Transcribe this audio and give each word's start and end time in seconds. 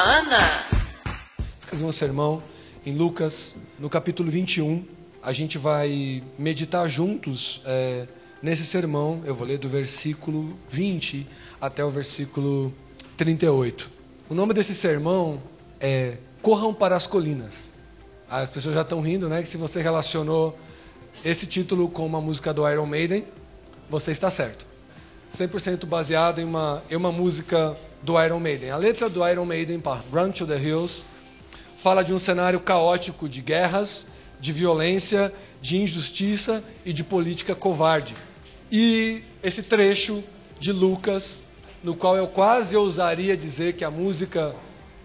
Urbana. 0.00 0.38
Escrevi 1.58 1.84
um 1.84 1.92
sermão 1.92 2.42
em 2.86 2.96
Lucas, 2.96 3.56
no 3.78 3.90
capítulo 3.90 4.30
21. 4.30 4.82
A 5.22 5.30
gente 5.30 5.58
vai 5.58 6.22
meditar 6.38 6.88
juntos 6.88 7.60
é, 7.66 8.06
nesse 8.42 8.64
sermão. 8.64 9.20
Eu 9.26 9.34
vou 9.34 9.46
ler 9.46 9.58
do 9.58 9.68
versículo 9.68 10.58
20 10.70 11.26
até 11.60 11.84
o 11.84 11.90
versículo 11.90 12.72
38. 13.18 13.90
O 14.30 14.34
nome 14.34 14.54
desse 14.54 14.74
sermão 14.74 15.38
é 15.78 16.16
Corram 16.40 16.72
para 16.72 16.96
as 16.96 17.06
Colinas. 17.06 17.72
As 18.26 18.48
pessoas 18.48 18.76
já 18.76 18.80
estão 18.80 19.02
rindo, 19.02 19.28
né? 19.28 19.42
Que 19.42 19.48
se 19.48 19.58
você 19.58 19.82
relacionou 19.82 20.58
esse 21.22 21.46
título 21.46 21.90
com 21.90 22.06
uma 22.06 22.22
música 22.22 22.54
do 22.54 22.66
Iron 22.66 22.86
Maiden, 22.86 23.22
você 23.90 24.12
está 24.12 24.30
certo. 24.30 24.64
100% 25.30 25.84
baseado 25.84 26.40
em 26.40 26.44
uma, 26.44 26.82
em 26.90 26.96
uma 26.96 27.12
música 27.12 27.76
do 28.02 28.22
Iron 28.22 28.40
Maiden. 28.40 28.70
A 28.70 28.76
letra 28.76 29.08
do 29.08 29.26
Iron 29.26 29.44
Maiden, 29.44 29.82
Run 30.12 30.30
to 30.30 30.46
the 30.46 30.58
Hills, 30.58 31.04
fala 31.76 32.02
de 32.02 32.12
um 32.12 32.18
cenário 32.18 32.60
caótico 32.60 33.28
de 33.28 33.40
guerras, 33.40 34.06
de 34.40 34.52
violência, 34.52 35.32
de 35.60 35.78
injustiça 35.78 36.64
e 36.84 36.92
de 36.92 37.04
política 37.04 37.54
covarde. 37.54 38.14
E 38.70 39.22
esse 39.42 39.62
trecho 39.62 40.22
de 40.58 40.72
Lucas, 40.72 41.44
no 41.82 41.94
qual 41.94 42.16
eu 42.16 42.28
quase 42.28 42.76
ousaria 42.76 43.36
dizer 43.36 43.74
que 43.74 43.84
a 43.84 43.90
música 43.90 44.54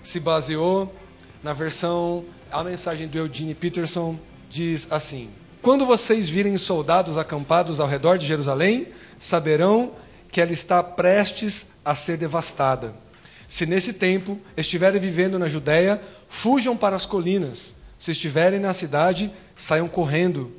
se 0.03 0.20
baseou 0.20 0.94
na 1.44 1.53
versão, 1.53 2.23
a 2.52 2.64
mensagem 2.64 3.08
do 3.08 3.17
Eugene 3.17 3.55
Peterson 3.55 4.17
diz 4.50 4.88
assim: 4.91 5.30
Quando 5.62 5.86
vocês 5.86 6.30
virem 6.30 6.58
soldados 6.58 7.17
acampados 7.17 7.80
ao 7.80 7.88
redor 7.88 8.17
de 8.17 8.25
Jerusalém, 8.25 8.88
saberão 9.17 9.91
que 10.36 10.41
ela 10.41 10.52
está 10.52 10.83
prestes 10.83 11.67
a 11.86 11.95
ser 11.95 12.17
devastada. 12.17 12.94
Se 13.47 13.66
nesse 13.66 13.94
tempo 13.94 14.38
estiverem 14.58 15.00
vivendo 15.00 15.39
na 15.39 15.47
Judéia, 15.47 16.02
fujam 16.28 16.75
para 16.75 16.94
as 16.94 17.05
colinas. 17.05 17.75
Se 17.97 18.11
estiverem 18.11 18.59
na 18.59 18.73
cidade, 18.73 19.31
saiam 19.56 19.88
correndo. 19.88 20.53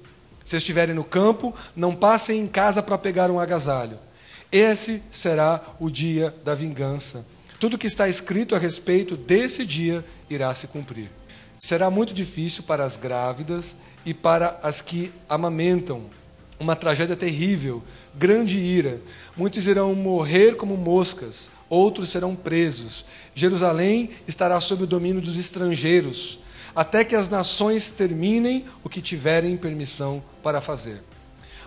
Se 0.47 0.57
estiverem 0.57 0.95
no 0.95 1.05
campo, 1.05 1.55
não 1.77 1.95
passem 1.95 2.41
em 2.41 2.47
casa 2.47 2.83
para 2.83 2.97
pegar 2.97 3.31
um 3.31 3.39
agasalho. 3.39 3.99
Esse 4.51 5.03
será 5.13 5.61
o 5.79 5.91
dia 5.91 6.35
da 6.43 6.55
vingança. 6.55 7.27
Tudo 7.61 7.77
que 7.77 7.87
está 7.87 8.09
escrito 8.09 8.55
a 8.55 8.59
respeito 8.59 9.15
desse 9.15 9.67
dia 9.67 10.03
irá 10.31 10.55
se 10.55 10.69
cumprir. 10.69 11.11
Será 11.61 11.91
muito 11.91 12.15
difícil 12.15 12.63
para 12.63 12.83
as 12.83 12.97
grávidas 12.97 13.77
e 14.07 14.15
para 14.15 14.59
as 14.63 14.81
que 14.81 15.13
amamentam. 15.29 16.07
Uma 16.59 16.75
tragédia 16.75 17.15
terrível 17.15 17.85
grande 18.19 18.59
ira. 18.59 19.01
Muitos 19.37 19.67
irão 19.67 19.95
morrer 19.95 20.57
como 20.57 20.77
moscas, 20.77 21.51
outros 21.69 22.09
serão 22.09 22.35
presos. 22.35 23.05
Jerusalém 23.35 24.11
estará 24.27 24.59
sob 24.61 24.85
o 24.85 24.87
domínio 24.87 25.21
dos 25.21 25.37
estrangeiros, 25.37 26.39
até 26.75 27.05
que 27.05 27.15
as 27.15 27.29
nações 27.29 27.91
terminem 27.91 28.65
o 28.83 28.89
que 28.89 29.01
tiverem 29.01 29.57
permissão 29.57 30.23
para 30.43 30.61
fazer. 30.61 31.03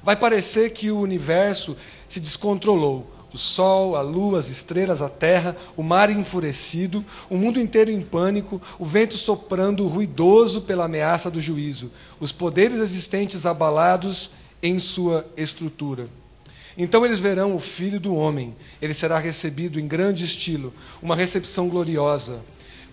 Vai 0.03 0.16
parecer 0.16 0.72
que 0.72 0.92
o 0.92 1.00
universo 1.00 1.75
se 2.08 2.20
descontrolou. 2.20 3.16
O 3.31 3.38
sol, 3.38 3.95
a 3.95 4.02
lua, 4.02 4.39
as 4.39 4.50
estrelas, 4.50 5.03
a 5.03 5.09
terra, 5.09 5.55
o 5.77 5.83
mar 5.83 6.09
enfurecido, 6.09 7.05
o 7.30 7.38
mundo 7.38 7.59
inteiro 7.59 7.92
em 7.92 8.02
pânico, 8.02 8.59
o 8.80 8.86
vento 8.86 9.16
soprando 9.17 9.86
ruidoso 9.86 10.61
pela 10.61 10.86
ameaça 10.86 11.30
do 11.30 11.39
juízo, 11.39 11.92
os 12.20 12.31
poderes 12.31 12.80
existentes 12.80 13.45
abalados 13.45 14.31
em 14.64 14.80
sua 14.80 15.27
estrutura. 15.38 16.08
Então 16.81 17.05
eles 17.05 17.19
verão 17.19 17.53
o 17.53 17.59
Filho 17.59 17.99
do 17.99 18.16
Homem, 18.16 18.55
ele 18.81 18.94
será 18.94 19.19
recebido 19.19 19.81
em 19.81 19.85
grande 19.85 20.23
estilo, 20.23 20.73
uma 21.02 21.14
recepção 21.14 21.67
gloriosa. 21.67 22.39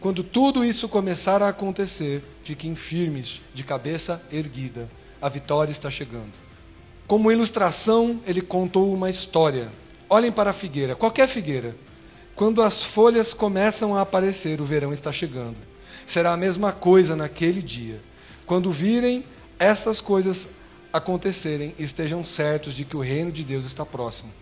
Quando 0.00 0.24
tudo 0.24 0.64
isso 0.64 0.88
começar 0.88 1.40
a 1.40 1.50
acontecer, 1.50 2.20
fiquem 2.42 2.74
firmes, 2.74 3.40
de 3.54 3.62
cabeça 3.62 4.20
erguida. 4.32 4.90
A 5.22 5.28
vitória 5.28 5.70
está 5.70 5.88
chegando. 5.88 6.32
Como 7.06 7.30
ilustração, 7.30 8.20
ele 8.26 8.42
contou 8.42 8.92
uma 8.92 9.08
história. 9.08 9.70
Olhem 10.10 10.32
para 10.32 10.50
a 10.50 10.52
figueira, 10.52 10.96
qualquer 10.96 11.28
figueira. 11.28 11.76
Quando 12.34 12.62
as 12.62 12.82
folhas 12.82 13.32
começam 13.32 13.96
a 13.96 14.00
aparecer, 14.00 14.60
o 14.60 14.64
verão 14.64 14.92
está 14.92 15.12
chegando. 15.12 15.58
Será 16.04 16.32
a 16.32 16.36
mesma 16.36 16.72
coisa 16.72 17.14
naquele 17.14 17.62
dia. 17.62 18.02
Quando 18.46 18.72
virem 18.72 19.24
essas 19.60 20.00
coisas 20.00 20.48
acontecerem, 20.96 21.74
estejam 21.78 22.24
certos 22.24 22.74
de 22.74 22.84
que 22.84 22.96
o 22.96 23.00
reino 23.00 23.30
de 23.30 23.44
Deus 23.44 23.64
está 23.64 23.84
próximo. 23.84 24.32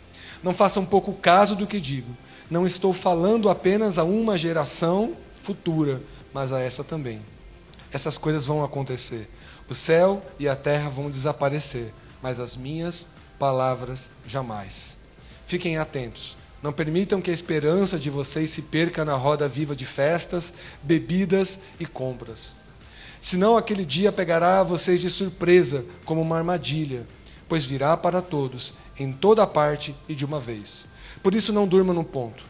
Não 0.43 0.55
façam 0.55 0.85
pouco 0.85 1.13
caso 1.13 1.57
do 1.57 1.67
que 1.67 1.81
digo. 1.81 2.17
Não 2.51 2.67
estou 2.67 2.93
falando 2.93 3.49
apenas 3.49 3.99
a 3.99 4.05
uma 4.05 4.37
geração 4.37 5.15
futura, 5.43 6.03
mas 6.33 6.53
a 6.53 6.61
essa 6.61 6.85
também. 6.85 7.21
Essas 7.93 8.19
coisas 8.19 8.47
vão 8.47 8.63
acontecer. 8.63 9.29
O 9.69 9.75
céu 9.75 10.23
e 10.39 10.49
a 10.49 10.55
terra 10.55 10.91
vão 10.91 11.11
desaparecer, 11.11 11.93
mas 12.23 12.39
as 12.39 12.57
minhas 12.57 13.09
palavras 13.39 14.11
jamais. 14.27 14.99
Fiquem 15.47 15.79
atentos. 15.79 16.37
Não 16.63 16.73
permitam 16.73 17.21
que 17.21 17.31
a 17.31 17.35
esperança 17.35 17.99
de 17.99 18.11
vocês 18.11 18.51
se 18.51 18.63
perca 18.63 19.05
na 19.05 19.15
roda 19.15 19.49
viva 19.49 19.77
de 19.77 19.85
festas, 19.85 20.55
bebidas 20.83 21.61
e 21.79 21.87
compras 21.87 22.64
Senão 23.25 23.57
aquele 23.57 23.87
dia 23.87 24.12
pegará 24.12 24.62
vocês 24.62 25.01
de 25.01 25.09
surpresa, 25.09 25.83
como 26.05 26.21
uma 26.21 26.37
armadilha, 26.37 27.07
pois 27.49 27.65
virá 27.65 27.97
para 27.97 28.21
todos, 28.21 28.75
em 29.01 29.11
toda 29.11 29.47
parte 29.47 29.97
e 30.07 30.15
de 30.15 30.27
uma 30.27 30.39
vez. 30.39 30.87
Por 31.23 31.35
isso 31.35 31.51
não 31.51 31.67
durmam 31.67 31.95
no 31.95 32.05
ponto. 32.05 32.45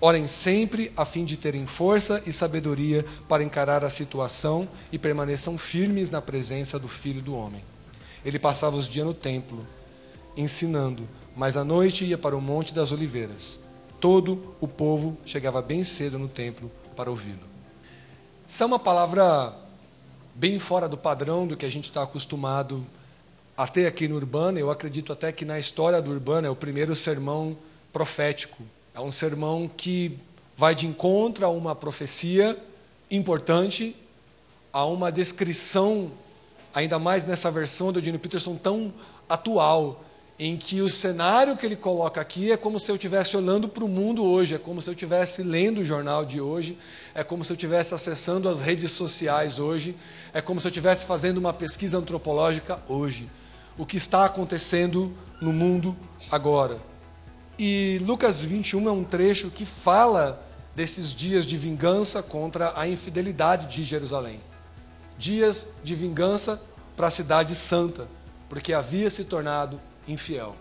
Orem 0.00 0.28
sempre 0.28 0.92
a 0.96 1.04
fim 1.04 1.24
de 1.24 1.36
terem 1.36 1.66
força 1.66 2.22
e 2.24 2.32
sabedoria 2.32 3.04
para 3.28 3.42
encarar 3.42 3.82
a 3.82 3.90
situação 3.90 4.68
e 4.92 4.98
permaneçam 4.98 5.58
firmes 5.58 6.08
na 6.08 6.22
presença 6.22 6.78
do 6.78 6.86
Filho 6.86 7.20
do 7.20 7.34
Homem. 7.34 7.60
Ele 8.24 8.38
passava 8.38 8.76
os 8.76 8.86
dias 8.88 9.04
no 9.04 9.12
templo, 9.12 9.66
ensinando, 10.36 11.08
mas 11.34 11.56
à 11.56 11.64
noite 11.64 12.04
ia 12.04 12.16
para 12.16 12.36
o 12.36 12.40
Monte 12.40 12.72
das 12.72 12.92
Oliveiras. 12.92 13.58
Todo 13.98 14.54
o 14.60 14.68
povo 14.68 15.18
chegava 15.26 15.60
bem 15.60 15.82
cedo 15.82 16.16
no 16.16 16.28
templo 16.28 16.70
para 16.94 17.10
ouvi-lo. 17.10 17.50
Isso 18.46 18.62
é 18.62 18.66
uma 18.66 18.78
palavra 18.78 19.61
bem 20.42 20.58
fora 20.58 20.88
do 20.88 20.98
padrão 20.98 21.46
do 21.46 21.56
que 21.56 21.64
a 21.64 21.70
gente 21.70 21.84
está 21.84 22.02
acostumado 22.02 22.84
a 23.56 23.64
ter 23.68 23.86
aqui 23.86 24.08
no 24.08 24.16
Urbano. 24.16 24.58
Eu 24.58 24.72
acredito 24.72 25.12
até 25.12 25.30
que 25.30 25.44
na 25.44 25.56
história 25.56 26.02
do 26.02 26.10
Urbano 26.10 26.48
é 26.48 26.50
o 26.50 26.56
primeiro 26.56 26.96
sermão 26.96 27.56
profético. 27.92 28.60
É 28.92 28.98
um 28.98 29.12
sermão 29.12 29.70
que 29.76 30.18
vai 30.56 30.74
de 30.74 30.84
encontro 30.84 31.46
a 31.46 31.48
uma 31.48 31.76
profecia 31.76 32.58
importante, 33.08 33.94
a 34.72 34.84
uma 34.84 35.12
descrição, 35.12 36.10
ainda 36.74 36.98
mais 36.98 37.24
nessa 37.24 37.48
versão 37.48 37.92
do 37.92 38.02
Dino 38.02 38.18
Peterson, 38.18 38.56
tão 38.56 38.92
atual 39.28 40.04
em 40.44 40.56
que 40.56 40.82
o 40.82 40.88
cenário 40.88 41.56
que 41.56 41.64
ele 41.64 41.76
coloca 41.76 42.20
aqui 42.20 42.50
é 42.50 42.56
como 42.56 42.80
se 42.80 42.90
eu 42.90 42.96
estivesse 42.96 43.36
olhando 43.36 43.68
para 43.68 43.84
o 43.84 43.88
mundo 43.88 44.24
hoje, 44.24 44.56
é 44.56 44.58
como 44.58 44.82
se 44.82 44.90
eu 44.90 44.92
estivesse 44.92 45.40
lendo 45.40 45.82
o 45.82 45.84
jornal 45.84 46.24
de 46.24 46.40
hoje, 46.40 46.76
é 47.14 47.22
como 47.22 47.44
se 47.44 47.52
eu 47.52 47.54
estivesse 47.54 47.94
acessando 47.94 48.48
as 48.48 48.60
redes 48.60 48.90
sociais 48.90 49.60
hoje, 49.60 49.94
é 50.34 50.40
como 50.40 50.58
se 50.58 50.66
eu 50.66 50.70
estivesse 50.70 51.06
fazendo 51.06 51.38
uma 51.38 51.52
pesquisa 51.52 51.96
antropológica 51.96 52.80
hoje. 52.88 53.30
O 53.78 53.86
que 53.86 53.96
está 53.96 54.24
acontecendo 54.24 55.16
no 55.40 55.52
mundo 55.52 55.96
agora. 56.28 56.76
E 57.56 58.00
Lucas 58.04 58.44
21 58.44 58.88
é 58.88 58.92
um 58.92 59.04
trecho 59.04 59.48
que 59.48 59.64
fala 59.64 60.44
desses 60.74 61.14
dias 61.14 61.46
de 61.46 61.56
vingança 61.56 62.20
contra 62.20 62.72
a 62.74 62.88
infidelidade 62.88 63.68
de 63.68 63.84
Jerusalém. 63.84 64.40
Dias 65.16 65.68
de 65.84 65.94
vingança 65.94 66.60
para 66.96 67.06
a 67.06 67.12
cidade 67.12 67.54
santa, 67.54 68.08
porque 68.48 68.72
havia 68.72 69.08
se 69.08 69.22
tornado 69.22 69.80
infiel. 70.06 70.56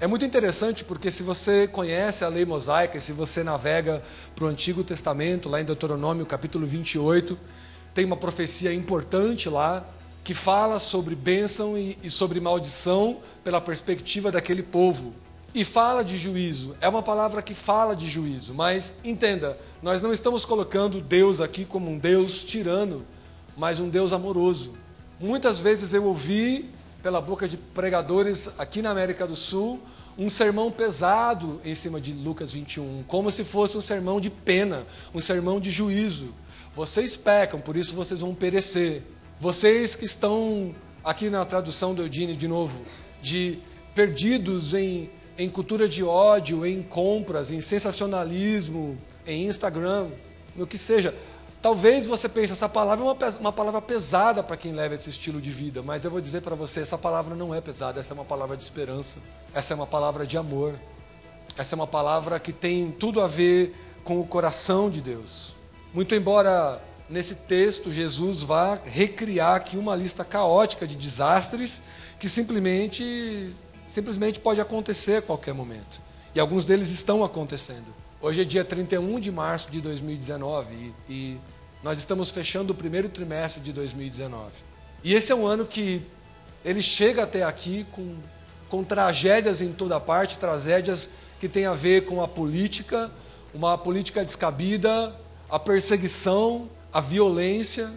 É 0.00 0.06
muito 0.06 0.24
interessante 0.24 0.84
porque 0.84 1.10
se 1.10 1.22
você 1.22 1.68
conhece 1.68 2.24
a 2.24 2.28
lei 2.28 2.44
mosaica, 2.44 3.00
se 3.00 3.12
você 3.12 3.44
navega 3.44 4.02
para 4.34 4.44
o 4.44 4.48
Antigo 4.48 4.82
Testamento, 4.82 5.48
lá 5.48 5.60
em 5.60 5.64
Deuteronômio 5.64 6.26
capítulo 6.26 6.66
28, 6.66 7.38
tem 7.94 8.04
uma 8.04 8.16
profecia 8.16 8.72
importante 8.72 9.48
lá 9.48 9.86
que 10.24 10.34
fala 10.34 10.78
sobre 10.78 11.14
bênção 11.14 11.78
e, 11.78 11.96
e 12.02 12.10
sobre 12.10 12.40
maldição 12.40 13.18
pela 13.44 13.60
perspectiva 13.60 14.32
daquele 14.32 14.62
povo. 14.62 15.14
E 15.54 15.64
fala 15.64 16.02
de 16.02 16.18
juízo. 16.18 16.74
É 16.80 16.88
uma 16.88 17.02
palavra 17.02 17.40
que 17.40 17.54
fala 17.54 17.94
de 17.94 18.08
juízo, 18.08 18.52
mas 18.52 18.94
entenda, 19.04 19.56
nós 19.80 20.02
não 20.02 20.12
estamos 20.12 20.44
colocando 20.44 21.00
Deus 21.00 21.40
aqui 21.40 21.64
como 21.64 21.88
um 21.90 21.96
Deus 21.96 22.42
tirano, 22.42 23.04
mas 23.56 23.78
um 23.78 23.88
Deus 23.88 24.12
amoroso. 24.12 24.74
Muitas 25.20 25.60
vezes 25.60 25.94
eu 25.94 26.04
ouvi 26.04 26.68
pela 27.04 27.20
boca 27.20 27.46
de 27.46 27.58
pregadores 27.58 28.48
aqui 28.56 28.80
na 28.80 28.88
América 28.88 29.26
do 29.26 29.36
Sul 29.36 29.78
um 30.16 30.30
sermão 30.30 30.70
pesado 30.70 31.60
em 31.62 31.74
cima 31.74 32.00
de 32.00 32.14
Lucas 32.14 32.50
21, 32.50 33.04
como 33.06 33.30
se 33.30 33.44
fosse 33.44 33.76
um 33.76 33.80
sermão 33.82 34.18
de 34.18 34.30
pena, 34.30 34.86
um 35.12 35.20
sermão 35.20 35.60
de 35.60 35.70
juízo. 35.70 36.32
Vocês 36.74 37.14
pecam, 37.14 37.60
por 37.60 37.76
isso 37.76 37.94
vocês 37.94 38.20
vão 38.20 38.34
perecer. 38.34 39.02
Vocês 39.38 39.94
que 39.94 40.06
estão 40.06 40.74
aqui 41.04 41.28
na 41.28 41.44
tradução 41.44 41.94
do 41.94 42.00
Eudine 42.00 42.34
de 42.34 42.48
novo, 42.48 42.80
de 43.20 43.58
perdidos 43.94 44.72
em, 44.72 45.10
em 45.36 45.50
cultura 45.50 45.86
de 45.86 46.02
ódio, 46.02 46.64
em 46.64 46.82
compras, 46.82 47.52
em 47.52 47.60
sensacionalismo, 47.60 48.96
em 49.26 49.46
Instagram, 49.46 50.08
no 50.56 50.66
que 50.66 50.78
seja. 50.78 51.14
Talvez 51.64 52.04
você 52.04 52.28
pense, 52.28 52.52
essa 52.52 52.68
palavra 52.68 53.02
é 53.02 53.08
uma, 53.08 53.16
uma 53.40 53.50
palavra 53.50 53.80
pesada 53.80 54.42
para 54.42 54.54
quem 54.54 54.74
leva 54.74 54.94
esse 54.96 55.08
estilo 55.08 55.40
de 55.40 55.48
vida, 55.48 55.82
mas 55.82 56.04
eu 56.04 56.10
vou 56.10 56.20
dizer 56.20 56.42
para 56.42 56.54
você, 56.54 56.80
essa 56.80 56.98
palavra 56.98 57.34
não 57.34 57.54
é 57.54 57.60
pesada, 57.62 57.98
essa 57.98 58.12
é 58.12 58.14
uma 58.14 58.24
palavra 58.26 58.54
de 58.54 58.62
esperança, 58.62 59.16
essa 59.54 59.72
é 59.72 59.74
uma 59.74 59.86
palavra 59.86 60.26
de 60.26 60.36
amor, 60.36 60.78
essa 61.56 61.74
é 61.74 61.76
uma 61.76 61.86
palavra 61.86 62.38
que 62.38 62.52
tem 62.52 62.90
tudo 62.90 63.18
a 63.18 63.26
ver 63.26 63.74
com 64.04 64.20
o 64.20 64.26
coração 64.26 64.90
de 64.90 65.00
Deus. 65.00 65.56
Muito 65.94 66.14
embora 66.14 66.82
nesse 67.08 67.34
texto 67.34 67.90
Jesus 67.90 68.42
vá 68.42 68.78
recriar 68.84 69.56
aqui 69.56 69.78
uma 69.78 69.96
lista 69.96 70.22
caótica 70.22 70.86
de 70.86 70.94
desastres 70.94 71.80
que 72.18 72.28
simplesmente, 72.28 73.56
simplesmente 73.88 74.38
pode 74.38 74.60
acontecer 74.60 75.16
a 75.16 75.22
qualquer 75.22 75.54
momento. 75.54 75.98
E 76.34 76.40
alguns 76.40 76.66
deles 76.66 76.90
estão 76.90 77.24
acontecendo. 77.24 78.04
Hoje 78.20 78.40
é 78.40 78.44
dia 78.44 78.64
31 78.64 79.20
de 79.20 79.30
março 79.30 79.70
de 79.70 79.82
2019 79.82 80.74
e, 80.74 81.12
e 81.12 81.38
nós 81.84 81.98
estamos 81.98 82.30
fechando 82.30 82.72
o 82.72 82.74
primeiro 82.74 83.10
trimestre 83.10 83.62
de 83.62 83.70
2019. 83.70 84.50
E 85.04 85.12
esse 85.12 85.30
é 85.30 85.34
um 85.34 85.46
ano 85.46 85.66
que 85.66 86.00
ele 86.64 86.80
chega 86.80 87.24
até 87.24 87.42
aqui 87.42 87.84
com, 87.92 88.14
com 88.70 88.82
tragédias 88.82 89.60
em 89.60 89.70
toda 89.70 90.00
parte, 90.00 90.38
tragédias 90.38 91.10
que 91.38 91.46
têm 91.46 91.66
a 91.66 91.74
ver 91.74 92.06
com 92.06 92.22
a 92.22 92.26
política, 92.26 93.10
uma 93.52 93.76
política 93.76 94.24
descabida, 94.24 95.14
a 95.50 95.58
perseguição, 95.58 96.70
a 96.90 97.02
violência, 97.02 97.92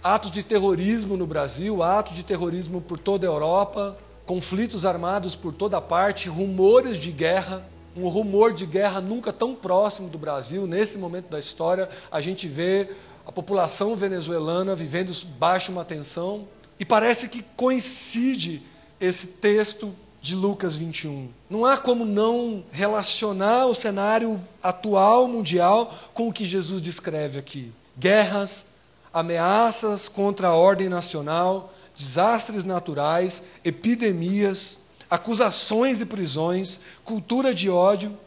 atos 0.00 0.30
de 0.30 0.44
terrorismo 0.44 1.16
no 1.16 1.26
Brasil, 1.26 1.82
atos 1.82 2.14
de 2.14 2.22
terrorismo 2.22 2.80
por 2.80 3.00
toda 3.00 3.26
a 3.26 3.30
Europa, 3.30 3.98
conflitos 4.24 4.86
armados 4.86 5.34
por 5.34 5.52
toda 5.52 5.80
parte, 5.80 6.28
rumores 6.28 6.96
de 6.96 7.10
guerra 7.10 7.66
um 7.96 8.08
rumor 8.08 8.52
de 8.52 8.66
guerra 8.66 9.00
nunca 9.00 9.32
tão 9.32 9.54
próximo 9.54 10.08
do 10.08 10.18
Brasil. 10.18 10.66
Nesse 10.66 10.98
momento 10.98 11.28
da 11.28 11.38
história, 11.38 11.88
a 12.10 12.20
gente 12.20 12.48
vê 12.48 12.88
a 13.26 13.32
população 13.32 13.96
venezuelana 13.96 14.76
vivendo 14.76 15.12
baixo 15.38 15.72
uma 15.72 15.84
tensão. 15.84 16.46
E 16.78 16.84
parece 16.84 17.28
que 17.28 17.42
coincide 17.56 18.62
esse 19.00 19.28
texto 19.28 19.94
de 20.20 20.34
Lucas 20.34 20.76
21. 20.76 21.28
Não 21.48 21.64
há 21.64 21.76
como 21.76 22.04
não 22.04 22.64
relacionar 22.72 23.66
o 23.66 23.74
cenário 23.74 24.40
atual 24.62 25.28
mundial 25.28 25.94
com 26.14 26.28
o 26.28 26.32
que 26.32 26.44
Jesus 26.44 26.80
descreve 26.80 27.38
aqui: 27.38 27.72
guerras, 27.98 28.66
ameaças 29.12 30.08
contra 30.08 30.48
a 30.48 30.54
ordem 30.54 30.88
nacional, 30.88 31.72
desastres 31.94 32.64
naturais, 32.64 33.44
epidemias, 33.64 34.78
acusações 35.10 36.00
e 36.00 36.06
prisões, 36.06 36.80
cultura 37.04 37.54
de 37.54 37.70
ódio 37.70 38.18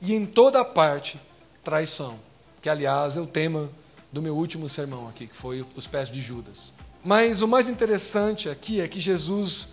e 0.00 0.14
em 0.14 0.24
toda 0.24 0.64
parte 0.64 1.20
traição, 1.62 2.18
que 2.62 2.68
aliás 2.68 3.16
é 3.16 3.20
o 3.20 3.26
tema 3.26 3.68
do 4.12 4.20
meu 4.20 4.36
último 4.36 4.68
sermão 4.68 5.08
aqui, 5.08 5.26
que 5.26 5.36
foi 5.36 5.64
os 5.74 5.86
pés 5.86 6.08
de 6.08 6.20
Judas. 6.20 6.72
Mas 7.04 7.42
o 7.42 7.48
mais 7.48 7.68
interessante 7.68 8.48
aqui 8.48 8.80
é 8.80 8.88
que 8.88 9.00
Jesus 9.00 9.68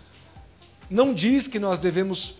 não 0.90 1.12
diz 1.12 1.46
que 1.46 1.58
nós 1.58 1.78
devemos 1.78 2.36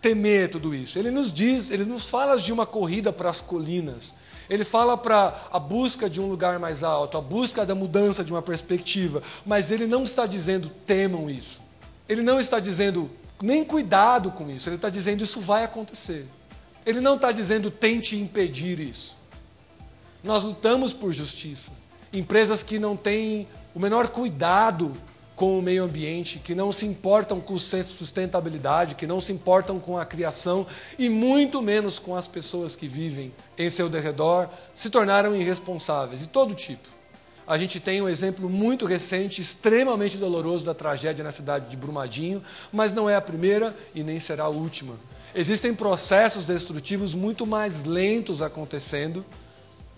temer 0.00 0.50
tudo 0.50 0.74
isso. 0.74 0.98
Ele 0.98 1.10
nos 1.10 1.32
diz, 1.32 1.70
ele 1.70 1.84
nos 1.84 2.08
fala 2.08 2.36
de 2.36 2.52
uma 2.52 2.66
corrida 2.66 3.12
para 3.12 3.30
as 3.30 3.40
colinas. 3.40 4.14
Ele 4.50 4.64
fala 4.64 4.98
para 4.98 5.48
a 5.50 5.58
busca 5.58 6.10
de 6.10 6.20
um 6.20 6.28
lugar 6.28 6.58
mais 6.58 6.82
alto, 6.82 7.16
a 7.16 7.20
busca 7.20 7.64
da 7.64 7.74
mudança 7.74 8.24
de 8.24 8.32
uma 8.32 8.42
perspectiva, 8.42 9.22
mas 9.46 9.70
ele 9.70 9.86
não 9.86 10.04
está 10.04 10.26
dizendo 10.26 10.68
temam 10.86 11.30
isso. 11.30 11.60
Ele 12.08 12.22
não 12.22 12.38
está 12.38 12.60
dizendo 12.60 13.08
nem 13.40 13.64
cuidado 13.64 14.30
com 14.30 14.50
isso. 14.50 14.68
Ele 14.68 14.76
está 14.76 14.90
dizendo 14.90 15.22
isso 15.22 15.40
vai 15.40 15.64
acontecer. 15.64 16.26
Ele 16.84 17.00
não 17.00 17.14
está 17.16 17.32
dizendo 17.32 17.70
tente 17.70 18.16
impedir 18.16 18.78
isso. 18.80 19.16
Nós 20.22 20.42
lutamos 20.42 20.92
por 20.92 21.12
justiça. 21.12 21.72
Empresas 22.12 22.62
que 22.62 22.78
não 22.78 22.96
têm 22.96 23.48
o 23.74 23.80
menor 23.80 24.08
cuidado 24.08 24.92
com 25.34 25.58
o 25.58 25.62
meio 25.62 25.82
ambiente, 25.82 26.38
que 26.38 26.54
não 26.54 26.70
se 26.70 26.86
importam 26.86 27.40
com 27.40 27.58
sustentabilidade, 27.58 28.94
que 28.94 29.06
não 29.06 29.20
se 29.20 29.32
importam 29.32 29.80
com 29.80 29.98
a 29.98 30.04
criação 30.04 30.64
e 30.98 31.08
muito 31.08 31.60
menos 31.60 31.98
com 31.98 32.14
as 32.14 32.28
pessoas 32.28 32.76
que 32.76 32.86
vivem 32.86 33.32
em 33.58 33.68
seu 33.68 33.88
derredor, 33.88 34.48
se 34.74 34.90
tornaram 34.90 35.34
irresponsáveis 35.34 36.20
de 36.20 36.28
todo 36.28 36.54
tipo. 36.54 36.88
A 37.44 37.58
gente 37.58 37.80
tem 37.80 38.00
um 38.00 38.08
exemplo 38.08 38.48
muito 38.48 38.86
recente, 38.86 39.40
extremamente 39.40 40.16
doloroso 40.16 40.64
da 40.64 40.74
tragédia 40.74 41.24
na 41.24 41.32
cidade 41.32 41.68
de 41.68 41.76
Brumadinho, 41.76 42.40
mas 42.72 42.92
não 42.92 43.10
é 43.10 43.16
a 43.16 43.20
primeira 43.20 43.76
e 43.94 44.04
nem 44.04 44.20
será 44.20 44.44
a 44.44 44.48
última. 44.48 44.94
Existem 45.34 45.74
processos 45.74 46.44
destrutivos 46.44 47.14
muito 47.14 47.44
mais 47.44 47.84
lentos 47.84 48.40
acontecendo 48.42 49.24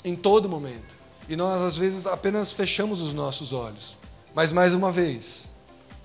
em 0.05 0.15
todo 0.15 0.49
momento. 0.49 0.97
E 1.29 1.37
nós, 1.37 1.62
às 1.62 1.77
vezes, 1.77 2.06
apenas 2.06 2.53
fechamos 2.53 3.01
os 3.01 3.12
nossos 3.12 3.53
olhos. 3.53 3.97
Mas, 4.35 4.53
mais 4.53 4.75
uma 4.75 4.93
vez, 4.93 5.51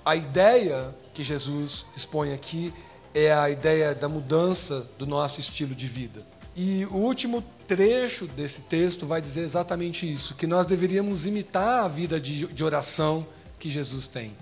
a 0.05 0.15
ideia 0.15 0.95
que 1.13 1.23
Jesus 1.23 1.85
expõe 1.95 2.33
aqui 2.33 2.73
é 3.13 3.33
a 3.33 3.49
ideia 3.49 3.93
da 3.93 4.07
mudança 4.07 4.87
do 4.97 5.05
nosso 5.05 5.39
estilo 5.39 5.75
de 5.75 5.87
vida. 5.87 6.21
E 6.55 6.85
o 6.85 6.95
último 6.95 7.43
trecho 7.67 8.25
desse 8.25 8.61
texto 8.61 9.05
vai 9.05 9.21
dizer 9.21 9.41
exatamente 9.41 10.11
isso: 10.11 10.35
que 10.35 10.47
nós 10.47 10.65
deveríamos 10.65 11.25
imitar 11.25 11.85
a 11.85 11.87
vida 11.87 12.19
de, 12.19 12.47
de 12.47 12.63
oração 12.63 13.25
que 13.59 13.69
Jesus 13.69 14.07
tem. 14.07 14.35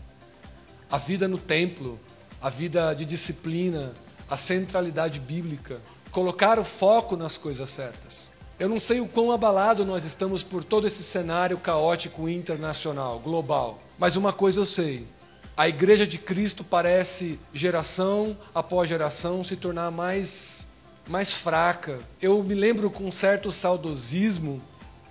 A 0.90 0.98
vida 0.98 1.28
no 1.28 1.38
templo, 1.38 2.00
a 2.42 2.50
vida 2.50 2.94
de 2.94 3.04
disciplina, 3.04 3.94
a 4.30 4.38
centralidade 4.38 5.20
bíblica, 5.20 5.82
colocar 6.12 6.60
o 6.60 6.64
foco 6.64 7.16
nas 7.16 7.38
coisas 7.38 7.70
certas. 7.70 8.32
Eu 8.60 8.68
não 8.68 8.80
sei 8.80 9.00
o 9.00 9.08
quão 9.08 9.32
abalado 9.32 9.86
nós 9.86 10.04
estamos 10.04 10.42
por 10.42 10.64
todo 10.64 10.88
esse 10.88 11.04
cenário 11.04 11.60
caótico 11.60 12.28
internacional, 12.28 13.20
global, 13.20 13.80
mas 14.00 14.16
uma 14.16 14.34
coisa 14.34 14.62
eu 14.62 14.66
sei: 14.66 15.06
a 15.56 15.70
igreja 15.70 16.08
de 16.08 16.18
Cristo 16.18 16.64
parece, 16.64 17.40
geração 17.54 18.36
após 18.56 18.90
geração, 18.90 19.44
se 19.44 19.56
tornar 19.56 19.92
mais 19.92 20.68
mais 21.08 21.32
fraca. 21.32 22.00
Eu 22.20 22.44
me 22.44 22.56
lembro 22.56 22.90
com 22.90 23.06
um 23.06 23.12
certo 23.12 23.52
saudosismo 23.52 24.60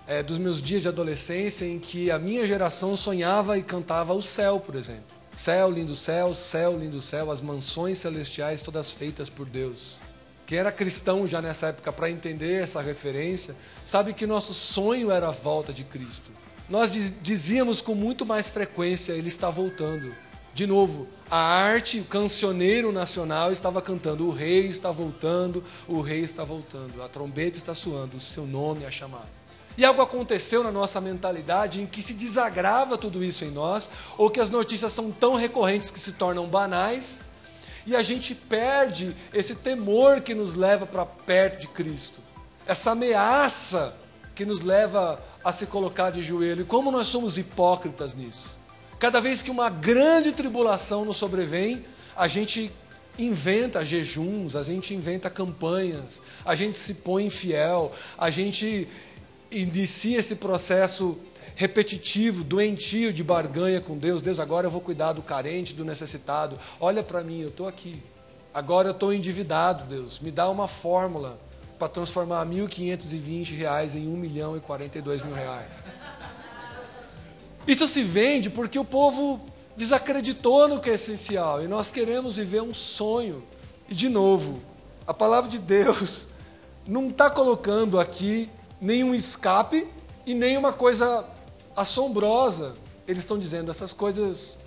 é, 0.09 0.25
dos 0.25 0.39
meus 0.39 0.61
dias 0.61 0.83
de 0.83 0.89
adolescência 0.89 1.65
em 1.65 1.79
que 1.79 2.11
a 2.11 2.19
minha 2.19 2.45
geração 2.45 2.97
sonhava 2.97 3.57
e 3.57 3.63
cantava 3.63 4.13
o 4.13 4.21
céu, 4.21 4.59
por 4.59 4.75
exemplo. 4.75 5.05
Céu, 5.33 5.71
lindo 5.71 5.95
céu, 5.95 6.35
céu, 6.35 6.77
lindo 6.77 7.01
céu, 7.01 7.31
as 7.31 7.41
mansões 7.41 7.99
celestiais 7.99 8.61
todas 8.61 8.91
feitas 8.91 9.31
por 9.31 9.47
Deus. 9.47 9.99
Quem 10.47 10.59
era 10.59 10.71
cristão 10.71 11.26
já 11.26 11.43
nessa 11.43 11.67
época 11.69 11.93
para 11.93 12.09
entender 12.09 12.62
essa 12.62 12.81
referência, 12.81 13.57
sabe 13.85 14.15
que 14.15 14.26
nosso 14.26 14.55
sonho 14.55 15.11
era 15.11 15.29
a 15.29 15.33
volta 15.33 15.73
de 15.73 15.83
Cristo. 15.83 16.31
Nós 16.71 16.88
dizíamos 17.21 17.83
com 17.83 17.97
muito 17.97 18.25
mais 18.25 18.47
frequência: 18.47 19.12
Ele 19.12 19.29
está 19.29 19.50
voltando. 19.50 20.15
De 20.55 20.67
novo, 20.67 21.09
a 21.31 21.37
arte, 21.37 21.99
o 21.99 22.05
cancioneiro 22.05 22.93
nacional 22.93 23.50
estava 23.50 23.83
cantando: 23.83 24.26
O 24.26 24.31
rei 24.31 24.67
está 24.67 24.93
voltando, 24.93 25.65
o 25.88 26.00
rei 26.00 26.21
está 26.21 26.45
voltando, 26.45 27.03
a 27.03 27.09
trombeta 27.09 27.59
está 27.59 27.75
soando, 27.75 28.17
o 28.17 28.21
seu 28.21 28.47
nome 28.47 28.85
é 28.85 28.91
chamado. 28.91 29.29
E 29.76 29.85
algo 29.85 30.00
aconteceu 30.00 30.65
na 30.65 30.73
nossa 30.73 31.00
mentalidade 31.00 31.83
em 31.83 31.87
que 31.87 32.00
se 32.00 32.15
desagrava 32.15 32.97
tudo 32.97 33.23
isso 33.23 33.45
em 33.45 33.50
nós, 33.50 33.91
ou 34.17 34.31
que 34.31 34.41
as 34.41 34.49
notícias 34.49 34.93
são 34.93 35.11
tão 35.11 35.35
recorrentes 35.35 35.91
que 35.91 35.99
se 35.99 36.12
tornam 36.12 36.47
banais, 36.47 37.21
e 37.87 37.95
a 37.95 38.02
gente 38.02 38.35
perde 38.35 39.14
esse 39.33 39.55
temor 39.55 40.21
que 40.21 40.35
nos 40.35 40.55
leva 40.55 40.85
para 40.85 41.07
perto 41.07 41.61
de 41.61 41.69
Cristo, 41.69 42.21
essa 42.66 42.90
ameaça 42.90 43.97
que 44.35 44.45
nos 44.45 44.61
leva 44.61 45.23
a 45.43 45.52
se 45.52 45.66
colocar 45.66 46.11
de 46.11 46.23
joelho. 46.23 46.62
E 46.62 46.64
como 46.64 46.90
nós 46.90 47.07
somos 47.07 47.38
hipócritas 47.38 48.14
nisso? 48.14 48.59
Cada 48.99 49.21
vez 49.21 49.43
que 49.43 49.50
uma 49.50 49.71
grande 49.71 50.33
tribulação 50.33 51.05
nos 51.05 51.16
sobrevém, 51.16 51.85
a 52.16 52.26
gente 52.26 52.73
inventa 53.19 53.85
jejuns, 53.85 54.57
a 54.57 54.62
gente 54.62 54.95
inventa 54.95 55.31
campanhas, 55.31 56.21
a 56.45 56.55
gente 56.55 56.78
se 56.78 56.95
põe 56.95 57.26
infiel, 57.26 57.93
a 58.19 58.31
gente 58.31 58.88
inicia 59.50 60.19
esse 60.19 60.37
processo 60.37 61.19
repetitivo, 61.57 62.45
doentio 62.45 63.13
de 63.13 63.25
barganha 63.25 63.81
com 63.81 63.97
Deus. 63.97 64.21
Deus, 64.21 64.39
agora 64.39 64.67
eu 64.67 64.71
vou 64.71 64.81
cuidar 64.81 65.15
do 65.15 65.23
carente, 65.23 65.75
do 65.75 65.85
necessitado. 65.85 66.59
Olha 66.79 67.03
para 67.03 67.25
mim, 67.25 67.41
eu 67.41 67.49
estou 67.49 67.67
aqui. 67.67 68.01
Agora 68.53 68.89
eu 68.89 68.93
estou 68.93 69.13
endividado, 69.13 69.85
Deus. 69.85 70.21
Me 70.21 70.31
dá 70.31 70.49
uma 70.51 70.69
fórmula 70.69 71.41
para 71.79 71.89
transformar 71.89 72.47
1.520 72.47 73.57
reais 73.57 73.95
em 73.95 74.07
1 74.07 74.11
milhão 74.17 74.57
e 74.57 74.61
42 74.61 75.23
mil 75.23 75.35
reais. 75.35 75.85
Isso 77.67 77.89
se 77.89 78.03
vende 78.03 78.51
porque 78.51 78.79
o 78.79 78.85
povo 78.85 79.41
desacreditou 79.77 80.69
no 80.69 80.79
que 80.79 80.91
é 80.91 80.95
essencial 80.95 81.65
e 81.65 81.67
nós 81.67 81.91
queremos 81.91 82.37
viver 82.37 82.63
um 82.63 82.75
sonho. 82.75 83.43
E 83.89 83.95
de 83.95 84.11
novo, 84.11 84.61
a 85.07 85.15
palavra 85.15 85.51
de 85.51 85.59
Deus 85.59 86.29
não 86.87 87.09
está 87.09 87.31
colocando 87.31 87.99
aqui 87.99 88.51
nenhum 88.79 89.15
escape 89.15 89.87
e 90.27 90.35
nenhuma 90.35 90.73
coisa 90.73 91.25
assombrosa. 91.76 92.75
Eles 93.06 93.23
estão 93.23 93.38
dizendo 93.38 93.71
essas 93.71 93.92
coisas 93.92 94.59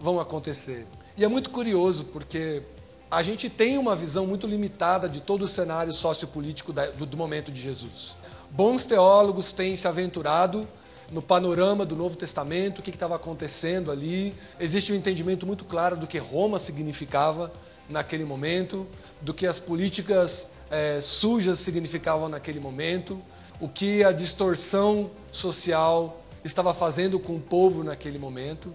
vão 0.00 0.20
acontecer. 0.20 0.86
E 1.16 1.24
é 1.24 1.28
muito 1.28 1.50
curioso 1.50 2.06
porque 2.06 2.62
a 3.10 3.22
gente 3.22 3.50
tem 3.50 3.76
uma 3.76 3.96
visão 3.96 4.26
muito 4.26 4.46
limitada 4.46 5.08
de 5.08 5.20
todo 5.20 5.42
o 5.42 5.48
cenário 5.48 5.92
sociopolítico 5.92 6.72
do 6.72 7.16
momento 7.16 7.50
de 7.50 7.60
Jesus. 7.60 8.14
bons 8.50 8.84
teólogos 8.84 9.52
têm 9.52 9.76
se 9.76 9.88
aventurado 9.88 10.66
no 11.10 11.20
panorama 11.20 11.84
do 11.84 11.96
Novo 11.96 12.16
Testamento, 12.16 12.78
o 12.78 12.82
que 12.82 12.90
estava 12.90 13.16
acontecendo 13.16 13.90
ali. 13.90 14.32
Existe 14.60 14.92
um 14.92 14.96
entendimento 14.96 15.44
muito 15.44 15.64
claro 15.64 15.96
do 15.96 16.06
que 16.06 16.18
Roma 16.18 16.58
significava 16.58 17.52
naquele 17.88 18.24
momento, 18.24 18.86
do 19.20 19.34
que 19.34 19.46
as 19.46 19.58
políticas 19.58 20.50
é, 20.70 21.00
sujas 21.00 21.58
significavam 21.58 22.28
naquele 22.28 22.60
momento, 22.60 23.20
o 23.60 23.68
que 23.68 24.04
a 24.04 24.12
distorção 24.12 25.10
social 25.32 26.19
estava 26.44 26.72
fazendo 26.74 27.18
com 27.18 27.36
o 27.36 27.40
povo 27.40 27.84
naquele 27.84 28.18
momento, 28.18 28.72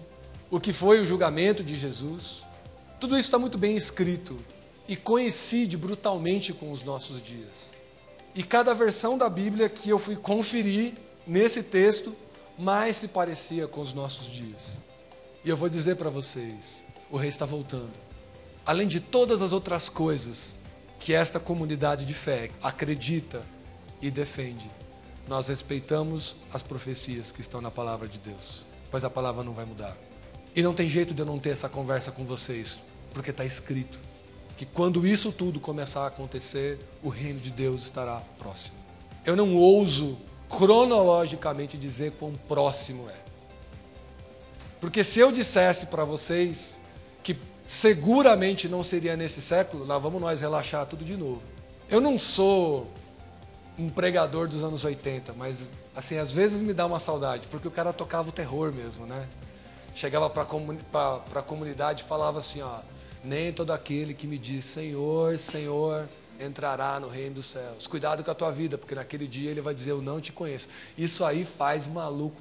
o 0.50 0.60
que 0.60 0.72
foi 0.72 1.00
o 1.00 1.04
julgamento 1.04 1.64
de 1.64 1.76
Jesus. 1.76 2.42
Tudo 3.00 3.16
isso 3.18 3.28
está 3.28 3.38
muito 3.38 3.58
bem 3.58 3.76
escrito 3.76 4.38
e 4.88 4.96
coincide 4.96 5.76
brutalmente 5.76 6.52
com 6.52 6.70
os 6.70 6.84
nossos 6.84 7.22
dias. 7.24 7.74
E 8.34 8.42
cada 8.42 8.74
versão 8.74 9.18
da 9.18 9.28
Bíblia 9.28 9.68
que 9.68 9.90
eu 9.90 9.98
fui 9.98 10.14
conferir 10.14 10.92
nesse 11.26 11.62
texto 11.62 12.14
mais 12.58 12.96
se 12.96 13.08
parecia 13.08 13.66
com 13.66 13.80
os 13.80 13.92
nossos 13.92 14.26
dias. 14.26 14.80
E 15.44 15.48
eu 15.48 15.56
vou 15.56 15.68
dizer 15.68 15.96
para 15.96 16.10
vocês: 16.10 16.84
o 17.10 17.16
rei 17.16 17.28
está 17.28 17.44
voltando. 17.44 17.90
Além 18.64 18.88
de 18.88 19.00
todas 19.00 19.42
as 19.42 19.52
outras 19.52 19.88
coisas 19.88 20.56
que 20.98 21.12
esta 21.12 21.38
comunidade 21.38 22.04
de 22.04 22.14
fé 22.14 22.50
acredita 22.62 23.42
e 24.00 24.10
defende, 24.10 24.70
nós 25.28 25.48
respeitamos 25.48 26.36
as 26.52 26.62
profecias 26.62 27.32
que 27.32 27.40
estão 27.40 27.60
na 27.60 27.70
palavra 27.70 28.06
de 28.06 28.18
Deus, 28.18 28.64
pois 28.90 29.04
a 29.04 29.10
palavra 29.10 29.42
não 29.42 29.52
vai 29.52 29.64
mudar. 29.64 29.96
E 30.54 30.62
não 30.62 30.72
tem 30.72 30.88
jeito 30.88 31.12
de 31.12 31.20
eu 31.20 31.26
não 31.26 31.38
ter 31.38 31.50
essa 31.50 31.68
conversa 31.68 32.10
com 32.10 32.24
vocês, 32.24 32.80
porque 33.12 33.30
está 33.30 33.44
escrito 33.44 33.98
que 34.56 34.64
quando 34.64 35.06
isso 35.06 35.30
tudo 35.30 35.60
começar 35.60 36.04
a 36.04 36.06
acontecer, 36.06 36.78
o 37.02 37.08
reino 37.08 37.38
de 37.38 37.50
Deus 37.50 37.82
estará 37.82 38.22
próximo. 38.38 38.76
Eu 39.24 39.36
não 39.36 39.54
ouso 39.54 40.16
cronologicamente 40.48 41.76
dizer 41.76 42.12
quão 42.12 42.32
próximo 42.48 43.08
é. 43.10 43.26
Porque 44.80 45.02
se 45.04 45.18
eu 45.18 45.30
dissesse 45.32 45.86
para 45.86 46.04
vocês 46.04 46.80
que 47.22 47.36
seguramente 47.66 48.68
não 48.68 48.82
seria 48.82 49.16
nesse 49.16 49.42
século, 49.42 49.84
lá 49.84 49.98
vamos 49.98 50.20
nós 50.20 50.40
relaxar 50.40 50.86
tudo 50.86 51.04
de 51.04 51.16
novo. 51.16 51.42
Eu 51.90 52.00
não 52.00 52.18
sou 52.18 52.90
um 53.78 53.88
pregador 53.88 54.48
dos 54.48 54.62
anos 54.62 54.84
80, 54.84 55.34
mas 55.34 55.68
assim, 55.94 56.18
às 56.18 56.32
vezes 56.32 56.62
me 56.62 56.72
dá 56.72 56.86
uma 56.86 57.00
saudade, 57.00 57.46
porque 57.50 57.68
o 57.68 57.70
cara 57.70 57.92
tocava 57.92 58.28
o 58.28 58.32
terror 58.32 58.72
mesmo, 58.72 59.06
né? 59.06 59.28
Chegava 59.94 60.28
para 60.28 60.44
comuni 60.44 60.80
a 60.92 61.42
comunidade 61.42 62.02
e 62.02 62.06
falava 62.06 62.38
assim, 62.38 62.62
ó, 62.62 62.80
nem 63.24 63.52
todo 63.52 63.72
aquele 63.72 64.14
que 64.14 64.26
me 64.26 64.38
diz 64.38 64.64
Senhor, 64.64 65.38
Senhor, 65.38 66.08
entrará 66.40 67.00
no 67.00 67.08
reino 67.08 67.36
dos 67.36 67.46
céus. 67.46 67.86
Cuidado 67.86 68.22
com 68.22 68.30
a 68.30 68.34
tua 68.34 68.50
vida, 68.50 68.78
porque 68.78 68.94
naquele 68.94 69.26
dia 69.26 69.50
ele 69.50 69.60
vai 69.60 69.74
dizer: 69.74 69.90
Eu 69.92 70.02
não 70.02 70.20
te 70.20 70.32
conheço. 70.32 70.68
Isso 70.96 71.24
aí 71.24 71.44
faz 71.44 71.86
maluco 71.86 72.40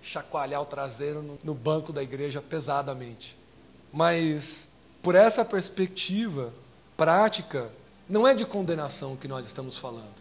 chacoalhar 0.00 0.60
o 0.60 0.66
traseiro 0.66 1.22
no, 1.22 1.38
no 1.42 1.54
banco 1.54 1.92
da 1.92 2.02
igreja 2.02 2.42
pesadamente. 2.42 3.36
Mas, 3.92 4.68
por 5.02 5.14
essa 5.14 5.44
perspectiva 5.44 6.52
prática, 6.96 7.70
não 8.08 8.26
é 8.26 8.34
de 8.34 8.44
condenação 8.44 9.16
que 9.16 9.28
nós 9.28 9.46
estamos 9.46 9.78
falando, 9.78 10.14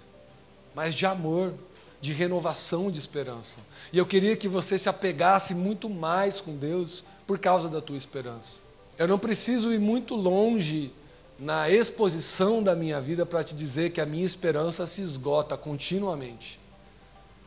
mas 0.76 0.96
de 0.96 1.06
amor, 1.06 1.54
de 2.02 2.14
renovação 2.14 2.90
de 2.90 2.98
esperança. 2.98 3.60
E 3.94 3.98
eu 3.98 4.06
queria 4.06 4.36
que 4.36 4.48
você 4.48 4.78
se 4.78 4.90
apegasse 4.90 5.54
muito 5.54 5.90
mais 5.90 6.42
com 6.42 6.56
Deus 6.56 7.04
por 7.28 7.38
causa 7.38 7.70
da 7.70 7.80
tua 7.80 7.98
esperança. 7.98 8.60
Eu 8.98 9.08
não 9.08 9.20
preciso 9.20 9.72
ir 9.72 9.80
muito 9.80 10.16
longe 10.16 10.92
na 11.38 11.70
exposição 11.70 12.62
da 12.62 12.76
minha 12.76 13.00
vida 13.02 13.26
para 13.26 13.44
te 13.44 13.56
dizer 13.56 13.92
que 13.92 14.02
a 14.02 14.06
minha 14.06 14.26
esperança 14.26 14.86
se 14.86 15.02
esgota 15.02 15.58
continuamente. 15.58 16.60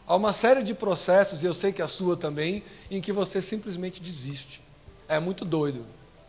Há 0.06 0.16
uma 0.16 0.32
série 0.32 0.62
de 0.62 0.74
processos, 0.74 1.42
e 1.42 1.46
eu 1.46 1.54
sei 1.54 1.72
que 1.72 1.80
a 1.80 1.88
sua 1.88 2.16
também, 2.16 2.62
em 2.90 3.00
que 3.00 3.12
você 3.12 3.40
simplesmente 3.40 4.02
desiste. 4.02 4.60
É 5.08 5.18
muito 5.18 5.44
doido. 5.44 5.84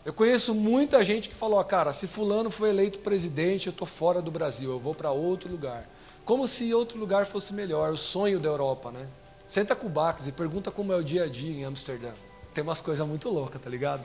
Eu 0.05 0.13
conheço 0.13 0.53
muita 0.53 1.03
gente 1.03 1.27
que 1.27 1.35
falou, 1.35 1.61
cara, 1.63 1.91
se 1.91 2.05
fulano 2.05 2.51
foi 2.51 2.69
eleito 2.69 2.99
presidente, 2.99 3.67
eu 3.67 3.71
estou 3.71 3.87
fora 3.87 4.21
do 4.21 4.29
Brasil, 4.29 4.71
eu 4.71 4.79
vou 4.79 4.93
para 4.93 5.11
outro 5.11 5.51
lugar. 5.51 5.89
Como 6.25 6.47
se 6.47 6.73
outro 6.73 6.97
lugar 6.97 7.27
fosse 7.27 7.53
melhor, 7.53 7.93
o 7.93 7.97
sonho 7.97 8.39
da 8.39 8.49
Europa, 8.49 8.91
né? 8.91 9.07
Senta 9.47 9.75
com 9.75 9.85
o 9.85 9.89
Bax 9.89 10.27
e 10.27 10.31
pergunta 10.31 10.71
como 10.71 10.91
é 10.91 10.95
o 10.95 11.03
dia 11.03 11.25
a 11.25 11.29
dia 11.29 11.55
em 11.55 11.63
Amsterdã. 11.63 12.11
Tem 12.51 12.63
umas 12.63 12.81
coisas 12.81 13.07
muito 13.07 13.29
loucas, 13.29 13.61
tá 13.61 13.69
ligado? 13.69 14.03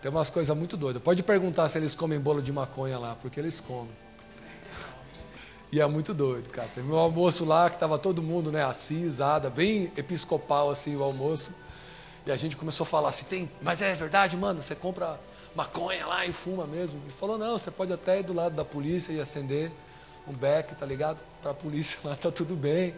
Tem 0.00 0.08
umas 0.08 0.30
coisas 0.30 0.56
muito 0.56 0.76
doidas. 0.76 1.02
Pode 1.02 1.24
perguntar 1.24 1.68
se 1.68 1.76
eles 1.76 1.92
comem 1.96 2.20
bolo 2.20 2.40
de 2.40 2.52
maconha 2.52 2.96
lá, 2.96 3.16
porque 3.20 3.40
eles 3.40 3.60
comem. 3.60 3.90
E 5.72 5.80
é 5.80 5.86
muito 5.86 6.14
doido, 6.14 6.48
cara. 6.50 6.68
Teve 6.72 6.88
um 6.88 6.96
almoço 6.96 7.44
lá 7.44 7.68
que 7.68 7.74
estava 7.74 7.98
todo 7.98 8.22
mundo, 8.22 8.52
né, 8.52 8.62
acisada, 8.62 9.50
bem 9.50 9.90
episcopal 9.96 10.70
assim 10.70 10.94
o 10.94 11.02
almoço. 11.02 11.52
E 12.24 12.30
a 12.30 12.36
gente 12.36 12.56
começou 12.56 12.84
a 12.84 12.86
falar 12.86 13.08
assim, 13.08 13.24
tem, 13.24 13.50
mas 13.60 13.82
é 13.82 13.92
verdade, 13.96 14.36
mano, 14.36 14.62
você 14.62 14.76
compra 14.76 15.18
maconha 15.54 16.06
lá 16.06 16.24
e 16.24 16.32
fuma 16.32 16.64
mesmo. 16.64 17.00
Ele 17.02 17.12
falou, 17.12 17.36
não, 17.36 17.58
você 17.58 17.72
pode 17.72 17.92
até 17.92 18.20
ir 18.20 18.22
do 18.22 18.32
lado 18.32 18.54
da 18.54 18.64
polícia 18.64 19.12
e 19.12 19.20
acender 19.20 19.72
um 20.28 20.32
beck, 20.32 20.74
tá 20.74 20.86
ligado? 20.86 21.18
Para 21.40 21.52
a 21.52 21.54
polícia 21.54 21.98
lá 22.04 22.16
tá 22.16 22.30
tudo 22.30 22.56
bem. 22.56 22.94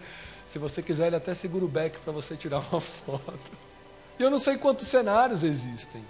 Se 0.46 0.58
você 0.58 0.82
quiser, 0.82 1.08
ele 1.08 1.16
até 1.16 1.34
segura 1.34 1.64
o 1.64 1.68
beck 1.68 1.98
para 2.00 2.12
você 2.12 2.36
tirar 2.36 2.60
uma 2.70 2.80
foto. 2.80 3.52
E 4.18 4.22
eu 4.22 4.30
não 4.30 4.38
sei 4.38 4.56
quantos 4.56 4.88
cenários 4.88 5.42
existem. 5.42 6.04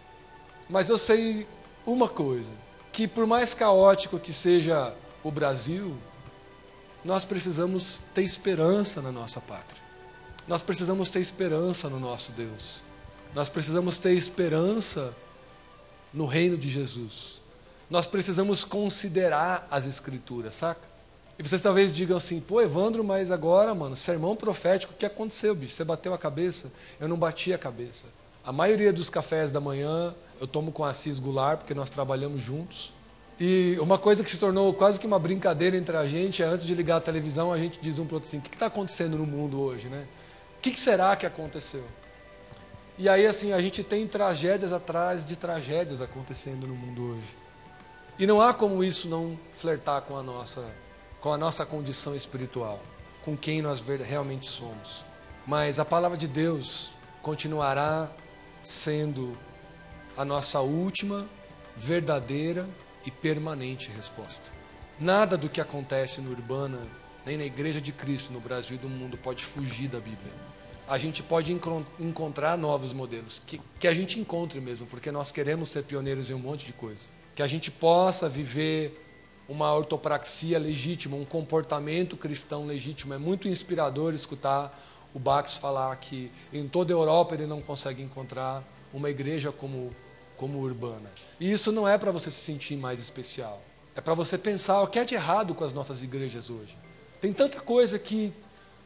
Mas 0.69 0.89
eu 0.89 0.97
sei 0.97 1.47
uma 1.85 2.09
coisa: 2.09 2.51
que 2.93 3.09
por 3.09 3.27
mais 3.27 3.55
caótico 3.55 4.19
que 4.19 4.33
seja 4.33 4.95
o 5.23 5.31
Brasil, 5.31 5.97
nós 7.05 7.25
precisamos 7.25 8.01
ter 8.15 8.23
esperança 8.23 9.01
na 9.01 9.11
nossa 9.11 9.41
pátria. 9.41 9.83
Nós 10.47 10.63
precisamos 10.63 11.11
ter 11.11 11.21
esperança 11.21 11.89
no 11.89 12.01
nosso 12.01 12.33
Deus. 12.33 12.83
Nós 13.35 13.49
precisamos 13.49 13.99
ter 13.99 14.15
esperança 14.15 15.15
no 16.13 16.27
reino 16.27 16.57
de 16.57 16.69
Jesus. 16.69 17.41
Nós 17.91 18.07
precisamos 18.07 18.65
considerar 18.65 19.67
as 19.71 19.87
Escrituras, 19.87 20.55
saca? 20.55 20.98
E 21.39 21.43
vocês 21.43 21.61
talvez 21.61 21.93
digam 21.93 22.17
assim, 22.17 22.41
pô, 22.41 22.61
Evandro, 22.61 23.05
mas 23.05 23.31
agora, 23.31 23.75
mano, 23.75 23.95
sermão 23.95 24.35
profético, 24.35 24.93
o 24.93 24.97
que 24.97 25.07
aconteceu, 25.07 25.55
bicho? 25.55 25.75
Você 25.75 25.85
bateu 25.85 26.13
a 26.13 26.19
cabeça? 26.19 26.73
Eu 26.99 27.07
não 27.07 27.17
bati 27.17 27.53
a 27.53 27.59
cabeça. 27.59 28.07
A 28.45 28.53
maioria 28.53 28.93
dos 28.93 29.09
cafés 29.09 29.53
da 29.53 29.61
manhã 29.61 30.15
eu 30.41 30.47
tomo 30.47 30.71
com 30.71 30.85
a 30.85 30.91
Assis 30.91 31.19
Goulart, 31.19 31.59
porque 31.59 31.75
nós 31.75 31.91
trabalhamos 31.91 32.43
juntos. 32.43 32.93
E 33.41 33.77
uma 33.81 33.99
coisa 33.99 34.25
que 34.25 34.31
se 34.31 34.39
tornou 34.39 34.73
quase 34.75 34.99
que 34.99 35.07
uma 35.07 35.19
brincadeira 35.19 35.77
entre 35.77 35.97
a 35.97 36.07
gente 36.07 36.43
é 36.43 36.47
antes 36.47 36.67
de 36.67 36.75
ligar 36.75 36.97
a 36.97 37.01
televisão, 37.01 37.53
a 37.53 37.59
gente 37.59 37.79
diz 37.81 37.99
um 37.99 38.07
para 38.07 38.17
outro 38.17 38.29
assim: 38.29 38.39
o 38.39 38.43
que 38.43 38.55
está 38.55 38.67
acontecendo 38.67 39.17
no 39.17 39.27
mundo 39.27 39.61
hoje, 39.61 39.87
né? 39.89 40.07
O 40.57 40.61
que, 40.61 40.73
que 40.73 40.79
será 40.79 41.15
que 41.15 41.25
aconteceu? 41.25 41.85
E 42.97 43.09
aí, 43.09 43.27
assim, 43.27 43.53
a 43.53 43.61
gente 43.61 43.85
tem 43.85 44.09
tragédias 44.09 44.73
atrás 44.73 45.25
de 45.25 45.37
tragédias 45.37 46.01
acontecendo 46.01 46.67
no 46.67 46.75
mundo 46.75 47.13
hoje. 47.13 47.37
E 48.19 48.27
não 48.27 48.41
há 48.41 48.53
como 48.53 48.83
isso 48.83 49.09
não 49.09 49.39
flertar 49.53 50.03
com 50.03 50.17
a 50.17 50.23
nossa, 50.23 50.65
com 51.21 51.33
a 51.33 51.39
nossa 51.39 51.67
condição 51.67 52.15
espiritual, 52.15 52.81
com 53.25 53.37
quem 53.37 53.61
nós 53.61 53.81
realmente 53.81 54.47
somos. 54.47 55.05
Mas 55.47 55.79
a 55.79 55.85
palavra 55.85 56.17
de 56.17 56.29
Deus 56.29 56.91
continuará 57.23 58.11
sendo 58.63 59.37
a 60.17 60.25
nossa 60.25 60.61
última, 60.61 61.29
verdadeira 61.77 62.69
e 63.07 63.11
permanente 63.11 63.91
resposta. 63.97 64.51
Nada 65.01 65.37
do 65.37 65.49
que 65.49 65.61
acontece 65.61 66.21
no 66.21 66.31
Urbana, 66.31 66.87
nem 67.25 67.37
na 67.37 67.45
Igreja 67.45 67.81
de 67.81 67.93
Cristo 67.93 68.33
no 68.33 68.41
Brasil 68.41 68.79
e 68.81 68.85
no 68.85 68.91
mundo 68.91 69.17
pode 69.17 69.45
fugir 69.45 69.89
da 69.89 69.99
Bíblia. 69.99 70.33
A 70.89 70.99
gente 70.99 71.23
pode 71.23 71.53
encontrar 72.01 72.57
novos 72.57 72.93
modelos, 72.93 73.41
que, 73.47 73.61
que 73.79 73.87
a 73.87 73.93
gente 73.93 74.19
encontre 74.19 74.61
mesmo, 74.61 74.87
porque 74.87 75.13
nós 75.13 75.31
queremos 75.31 75.69
ser 75.69 75.85
pioneiros 75.85 76.31
em 76.31 76.35
um 76.35 76.39
monte 76.39 76.65
de 76.65 76.73
coisa. 76.73 77.03
Que 77.35 77.43
a 77.43 77.47
gente 77.47 77.71
possa 77.71 78.29
viver 78.29 79.08
uma 79.49 79.75
ortopraxia 79.75 80.59
legítima, 80.59 81.17
um 81.17 81.25
comportamento 81.25 82.17
cristão 82.17 82.67
legítimo. 82.67 83.15
É 83.15 83.19
muito 83.19 83.49
inspirador 83.49 84.13
escutar 84.13 84.79
o 85.15 85.19
Bax 85.19 85.55
falar 85.55 85.97
que 85.97 86.31
em 86.53 86.69
toda 86.69 86.93
a 86.93 86.97
Europa 86.97 87.35
ele 87.35 87.47
não 87.47 87.63
consegue 87.63 88.03
encontrar 88.03 88.63
uma 88.93 89.09
igreja 89.09 89.51
como 89.51 89.91
como 90.39 90.61
urbana. 90.61 91.11
E 91.39 91.51
isso 91.53 91.71
não 91.71 91.87
é 91.87 91.99
para 91.99 92.13
você 92.13 92.31
se 92.31 92.41
sentir 92.41 92.77
mais 92.77 93.01
especial. 93.01 93.61
É 93.95 94.01
para 94.01 94.15
você 94.15 94.39
pensar 94.39 94.81
o 94.81 94.87
que 94.87 94.99
é 94.99 95.05
de 95.05 95.15
errado 95.15 95.55
com 95.55 95.65
as 95.65 95.73
nossas 95.73 96.03
igrejas 96.03 96.49
hoje. 96.49 96.79
Tem 97.21 97.33
tanta 97.33 97.61
coisa 97.61 97.99
que 97.99 98.33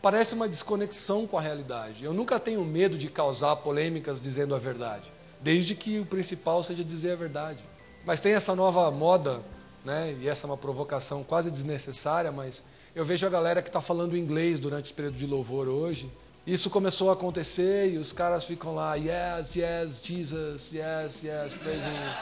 parece 0.01 0.35
uma 0.35 0.49
desconexão 0.49 1.27
com 1.27 1.37
a 1.37 1.41
realidade. 1.41 2.03
Eu 2.03 2.15
nunca 2.15 2.41
tenho 2.41 2.65
medo 2.65 2.97
de 2.97 3.09
causar 3.09 3.57
polêmicas 3.57 4.21
dizendo 4.21 4.55
a 4.55 4.59
verdade, 4.59 5.13
desde 5.41 5.75
que 5.75 6.01
o 6.01 6.07
principal 6.07 6.65
seja 6.65 6.83
dizer 6.83 7.13
a 7.13 7.17
verdade. 7.17 7.63
Mas 8.05 8.21
tem 8.21 8.33
essa 8.33 8.57
nova 8.57 8.91
moda, 8.91 9.43
né? 9.85 10.17
E 10.21 10.29
essa 10.29 10.47
é 10.47 10.51
uma 10.51 10.57
provocação 10.57 11.23
quase 11.25 11.51
desnecessária, 11.51 12.31
mas 12.31 12.63
eu 12.95 13.05
vejo 13.05 13.27
a 13.27 13.31
galera 13.31 13.63
que 13.63 13.69
está 13.69 13.81
falando 13.81 14.17
inglês 14.17 14.59
durante 14.59 14.87
esse 14.87 14.95
período 14.95 15.17
de 15.17 15.27
louvor 15.27 15.69
hoje 15.69 16.11
isso 16.47 16.69
começou 16.69 17.09
a 17.09 17.13
acontecer 17.13 17.93
e 17.93 17.99
os 17.99 18.13
caras 18.13 18.43
ficam 18.45 18.75
lá, 18.75 18.97
yes, 18.97 19.55
yes, 19.55 20.01
Jesus, 20.03 20.73
yes, 20.73 21.23
yes, 21.23 21.55
praise 21.55 21.87
him. 21.87 22.15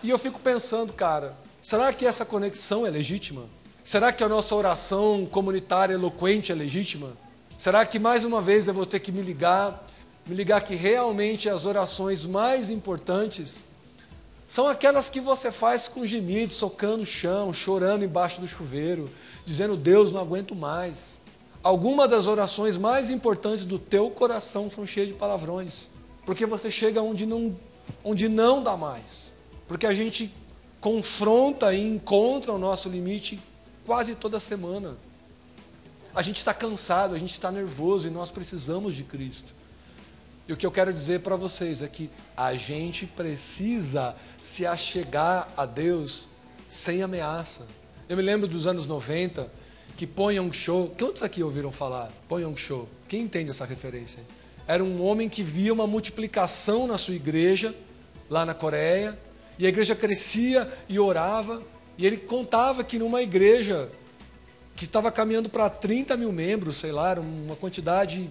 E 0.00 0.10
eu 0.10 0.18
fico 0.18 0.38
pensando, 0.38 0.92
cara, 0.92 1.36
será 1.60 1.92
que 1.92 2.06
essa 2.06 2.24
conexão 2.24 2.86
é 2.86 2.90
legítima? 2.90 3.46
Será 3.82 4.12
que 4.12 4.22
a 4.22 4.28
nossa 4.28 4.54
oração 4.54 5.26
comunitária 5.26 5.94
eloquente 5.94 6.52
é 6.52 6.54
legítima? 6.54 7.14
Será 7.58 7.84
que 7.84 7.98
mais 7.98 8.24
uma 8.24 8.40
vez 8.40 8.68
eu 8.68 8.74
vou 8.74 8.86
ter 8.86 9.00
que 9.00 9.10
me 9.10 9.22
ligar, 9.22 9.84
me 10.24 10.36
ligar 10.36 10.60
que 10.60 10.76
realmente 10.76 11.48
as 11.48 11.66
orações 11.66 12.24
mais 12.24 12.70
importantes 12.70 13.64
são 14.52 14.68
aquelas 14.68 15.08
que 15.08 15.18
você 15.18 15.50
faz 15.50 15.88
com 15.88 16.04
gemidos, 16.04 16.56
socando 16.56 17.04
o 17.04 17.06
chão, 17.06 17.54
chorando 17.54 18.04
embaixo 18.04 18.38
do 18.38 18.46
chuveiro, 18.46 19.08
dizendo: 19.46 19.78
Deus, 19.78 20.12
não 20.12 20.20
aguento 20.20 20.54
mais. 20.54 21.22
Algumas 21.62 22.10
das 22.10 22.26
orações 22.26 22.76
mais 22.76 23.10
importantes 23.10 23.64
do 23.64 23.78
teu 23.78 24.10
coração 24.10 24.70
são 24.70 24.84
cheias 24.84 25.08
de 25.08 25.14
palavrões, 25.14 25.88
porque 26.26 26.44
você 26.44 26.70
chega 26.70 27.00
onde 27.00 27.24
não, 27.24 27.56
onde 28.04 28.28
não 28.28 28.62
dá 28.62 28.76
mais, 28.76 29.32
porque 29.66 29.86
a 29.86 29.92
gente 29.94 30.30
confronta 30.82 31.72
e 31.72 31.82
encontra 31.82 32.52
o 32.52 32.58
nosso 32.58 32.90
limite 32.90 33.40
quase 33.86 34.14
toda 34.14 34.38
semana. 34.38 34.98
A 36.14 36.20
gente 36.20 36.36
está 36.36 36.52
cansado, 36.52 37.14
a 37.14 37.18
gente 37.18 37.32
está 37.32 37.50
nervoso 37.50 38.06
e 38.06 38.10
nós 38.10 38.30
precisamos 38.30 38.94
de 38.94 39.02
Cristo. 39.02 39.54
E 40.48 40.52
o 40.52 40.56
que 40.56 40.66
eu 40.66 40.72
quero 40.72 40.92
dizer 40.92 41.20
para 41.20 41.36
vocês 41.36 41.82
é 41.82 41.88
que 41.88 42.10
a 42.36 42.54
gente 42.54 43.06
precisa 43.06 44.16
se 44.42 44.66
achegar 44.66 45.48
a 45.56 45.64
Deus 45.64 46.28
sem 46.68 47.02
ameaça. 47.02 47.66
Eu 48.08 48.16
me 48.16 48.22
lembro 48.22 48.48
dos 48.48 48.66
anos 48.66 48.84
90 48.86 49.48
que 49.96 50.06
Ponyong 50.06 50.52
Show, 50.52 50.92
quantos 50.98 51.22
aqui 51.22 51.42
ouviram 51.42 51.70
falar? 51.70 52.10
Ponyong 52.28 52.56
Show, 52.56 52.88
quem 53.06 53.22
entende 53.22 53.50
essa 53.50 53.64
referência? 53.64 54.22
Era 54.66 54.82
um 54.82 55.02
homem 55.02 55.28
que 55.28 55.42
via 55.42 55.72
uma 55.72 55.86
multiplicação 55.86 56.86
na 56.86 56.98
sua 56.98 57.14
igreja, 57.14 57.74
lá 58.28 58.44
na 58.44 58.54
Coreia, 58.54 59.16
e 59.58 59.66
a 59.66 59.68
igreja 59.68 59.94
crescia 59.94 60.72
e 60.88 60.98
orava, 60.98 61.62
e 61.96 62.06
ele 62.06 62.16
contava 62.16 62.82
que 62.82 62.98
numa 62.98 63.22
igreja 63.22 63.90
que 64.74 64.84
estava 64.84 65.12
caminhando 65.12 65.48
para 65.48 65.68
30 65.68 66.16
mil 66.16 66.32
membros, 66.32 66.78
sei 66.78 66.90
lá, 66.90 67.14
uma 67.14 67.54
quantidade 67.54 68.30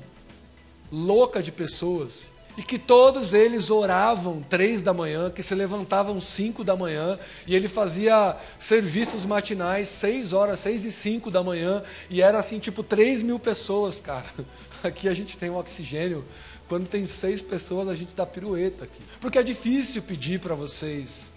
louca 0.92 1.42
de 1.42 1.52
pessoas, 1.52 2.28
e 2.58 2.64
que 2.64 2.78
todos 2.78 3.34
eles 3.34 3.72
oravam 3.72 4.44
três 4.48 4.84
da 4.84 4.94
manhã, 4.94 5.30
que 5.30 5.42
se 5.42 5.56
levantavam 5.56 6.20
cinco 6.20 6.64
da 6.64 6.76
manhã, 6.76 7.18
e 7.48 7.56
ele 7.56 7.68
fazia 7.68 8.36
serviços 8.60 9.26
matinais 9.26 9.88
seis 9.88 10.34
horas, 10.34 10.60
seis 10.60 10.84
e 10.84 10.92
cinco 10.92 11.32
da 11.32 11.44
manhã, 11.44 11.82
e 12.10 12.22
era 12.22 12.38
assim, 12.40 12.60
tipo, 12.60 12.84
três 12.84 13.24
mil 13.24 13.40
pessoas, 13.40 14.02
cara. 14.02 14.26
Aqui 14.84 15.08
a 15.08 15.14
gente 15.14 15.38
tem 15.38 15.50
um 15.50 15.58
oxigênio. 15.58 16.26
Quando 16.68 16.88
tem 16.88 17.06
seis 17.06 17.42
pessoas, 17.42 17.88
a 17.88 17.96
gente 17.96 18.16
dá 18.16 18.26
pirueta 18.26 18.86
aqui. 18.86 19.02
Porque 19.20 19.38
é 19.38 19.44
difícil 19.44 20.02
pedir 20.02 20.40
para 20.40 20.56
vocês 20.56 21.30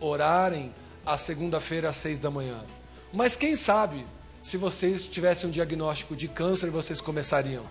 orarem 0.00 0.72
a 1.04 1.18
segunda-feira 1.18 1.90
às 1.90 1.96
seis 1.96 2.18
da 2.18 2.30
manhã. 2.30 2.64
Mas 3.12 3.36
quem 3.36 3.54
sabe, 3.54 4.06
se 4.42 4.56
vocês 4.56 5.06
tivessem 5.06 5.48
um 5.48 5.52
diagnóstico 5.52 6.16
de 6.16 6.26
câncer, 6.26 6.70
vocês 6.70 7.02
começariam. 7.02 7.66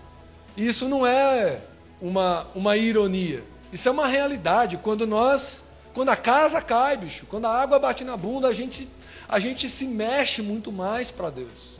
Isso 0.58 0.90
não 0.90 1.06
é 1.06 1.62
uma, 2.02 2.48
uma 2.56 2.76
ironia. 2.76 3.44
Isso 3.72 3.88
é 3.88 3.92
uma 3.92 4.08
realidade. 4.08 4.78
Quando 4.78 5.06
nós, 5.06 5.66
quando 5.94 6.10
a 6.10 6.16
casa 6.16 6.60
cai, 6.60 6.98
bicho, 6.98 7.28
quando 7.28 7.46
a 7.46 7.62
água 7.62 7.78
bate 7.78 8.04
na 8.04 8.18
bunda, 8.18 8.48
a 8.48 8.54
gente, 8.54 8.90
a 9.30 9.40
gente 9.40 9.70
se 9.70 9.86
mexe 9.86 10.42
muito 10.42 10.72
mais 10.72 11.12
para 11.12 11.30
Deus. 11.30 11.80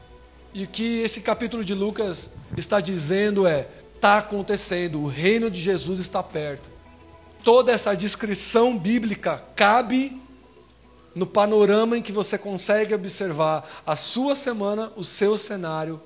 E 0.54 0.64
o 0.64 0.68
que 0.68 1.02
esse 1.02 1.22
capítulo 1.22 1.66
de 1.66 1.74
Lucas 1.74 2.30
está 2.56 2.80
dizendo 2.80 3.48
é: 3.48 3.68
está 3.96 4.20
acontecendo, 4.20 5.02
o 5.02 5.08
reino 5.08 5.50
de 5.50 5.60
Jesus 5.60 6.00
está 6.00 6.22
perto. 6.22 6.70
Toda 7.44 7.72
essa 7.72 7.96
descrição 7.96 8.78
bíblica 8.78 9.44
cabe 9.56 10.22
no 11.16 11.26
panorama 11.26 11.98
em 11.98 12.02
que 12.02 12.12
você 12.12 12.38
consegue 12.38 12.94
observar 12.94 13.68
a 13.86 13.96
sua 13.96 14.36
semana, 14.36 14.92
o 14.96 15.04
seu 15.04 15.36
cenário 15.36 16.00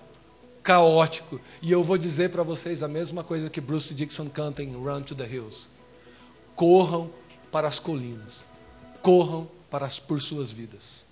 caótico. 0.64 1.40
E 1.62 1.72
eu 1.72 1.84
vou 1.84 1.98
dizer 1.98 2.30
para 2.30 2.44
vocês 2.44 2.84
a 2.84 2.88
mesma 2.88 3.24
coisa 3.24 3.50
que 3.50 3.62
Bruce 3.62 3.94
Dixon 3.94 4.30
canta 4.30 4.64
em 4.64 4.74
Run 4.74 5.02
to 5.02 5.16
the 5.16 5.26
Hills. 5.26 5.70
Corram 6.56 7.10
para 7.52 7.68
as 7.68 7.80
colinas. 7.80 8.46
Corram 9.02 9.48
para 9.70 9.86
as, 9.86 10.00
por 10.00 10.22
suas 10.22 10.52
vidas. 10.52 11.06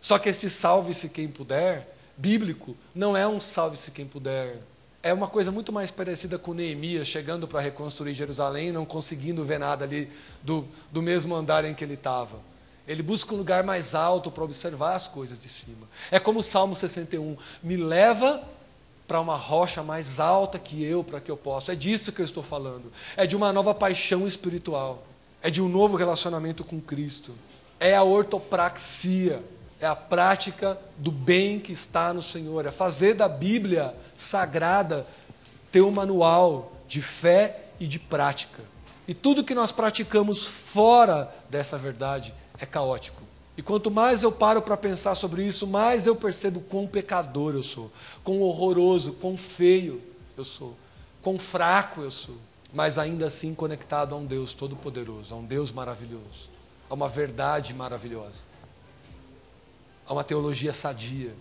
Só 0.00 0.18
que 0.18 0.28
esse 0.28 0.48
salve-se 0.50 1.08
quem 1.08 1.28
puder, 1.28 1.96
bíblico, 2.16 2.76
não 2.94 3.16
é 3.16 3.26
um 3.26 3.40
salve-se 3.40 3.90
quem 3.90 4.06
puder. 4.06 4.60
É 5.02 5.12
uma 5.12 5.28
coisa 5.28 5.50
muito 5.50 5.72
mais 5.72 5.90
parecida 5.90 6.38
com 6.38 6.54
Neemias 6.54 7.06
chegando 7.06 7.46
para 7.46 7.60
reconstruir 7.60 8.14
Jerusalém, 8.14 8.72
não 8.72 8.86
conseguindo 8.86 9.44
ver 9.44 9.58
nada 9.58 9.84
ali 9.84 10.10
do, 10.42 10.66
do 10.90 11.02
mesmo 11.02 11.34
andar 11.34 11.64
em 11.64 11.74
que 11.74 11.84
ele 11.84 11.94
estava. 11.94 12.40
Ele 12.86 13.02
busca 13.02 13.34
um 13.34 13.38
lugar 13.38 13.64
mais 13.64 13.94
alto 13.94 14.30
para 14.30 14.44
observar 14.44 14.94
as 14.94 15.08
coisas 15.08 15.38
de 15.38 15.48
cima. 15.48 15.88
É 16.10 16.18
como 16.18 16.40
o 16.40 16.42
Salmo 16.42 16.76
61. 16.76 17.36
Me 17.62 17.76
leva 17.76 18.42
para 19.06 19.20
uma 19.20 19.36
rocha 19.36 19.82
mais 19.82 20.18
alta 20.18 20.58
que 20.58 20.82
eu, 20.82 21.04
para 21.04 21.20
que 21.20 21.30
eu 21.30 21.36
possa. 21.36 21.72
É 21.72 21.76
disso 21.76 22.12
que 22.12 22.20
eu 22.20 22.24
estou 22.24 22.42
falando. 22.42 22.92
É 23.16 23.26
de 23.26 23.36
uma 23.36 23.52
nova 23.52 23.74
paixão 23.74 24.26
espiritual. 24.26 25.04
É 25.42 25.50
de 25.50 25.60
um 25.60 25.68
novo 25.68 25.96
relacionamento 25.96 26.64
com 26.64 26.80
Cristo. 26.80 27.34
É 27.78 27.94
a 27.94 28.02
ortopraxia. 28.02 29.42
É 29.80 29.86
a 29.86 29.96
prática 29.96 30.78
do 30.96 31.12
bem 31.12 31.58
que 31.58 31.72
está 31.72 32.14
no 32.14 32.22
Senhor. 32.22 32.64
É 32.64 32.70
fazer 32.70 33.14
da 33.14 33.28
Bíblia 33.28 33.94
sagrada 34.16 35.06
ter 35.70 35.82
um 35.82 35.90
manual 35.90 36.72
de 36.88 37.02
fé 37.02 37.64
e 37.78 37.86
de 37.86 37.98
prática. 37.98 38.62
E 39.06 39.12
tudo 39.12 39.44
que 39.44 39.54
nós 39.54 39.72
praticamos 39.72 40.46
fora 40.46 41.34
dessa 41.50 41.76
verdade 41.76 42.32
é 42.58 42.64
caótico. 42.64 43.23
E 43.56 43.62
quanto 43.62 43.90
mais 43.90 44.22
eu 44.22 44.32
paro 44.32 44.60
para 44.60 44.76
pensar 44.76 45.14
sobre 45.14 45.46
isso, 45.46 45.66
mais 45.66 46.06
eu 46.06 46.16
percebo 46.16 46.60
quão 46.60 46.86
pecador 46.86 47.54
eu 47.54 47.62
sou, 47.62 47.90
quão 48.24 48.40
horroroso, 48.40 49.12
quão 49.12 49.36
feio 49.36 50.02
eu 50.36 50.44
sou, 50.44 50.76
quão 51.22 51.38
fraco 51.38 52.02
eu 52.02 52.10
sou, 52.10 52.36
mas 52.72 52.98
ainda 52.98 53.26
assim 53.26 53.54
conectado 53.54 54.12
a 54.14 54.18
um 54.18 54.26
Deus 54.26 54.54
todo-poderoso, 54.54 55.32
a 55.32 55.36
um 55.36 55.44
Deus 55.44 55.70
maravilhoso, 55.70 56.50
a 56.90 56.94
uma 56.94 57.08
verdade 57.08 57.72
maravilhosa, 57.72 58.42
a 60.04 60.12
uma 60.12 60.24
teologia 60.24 60.74
sadia. 60.74 61.32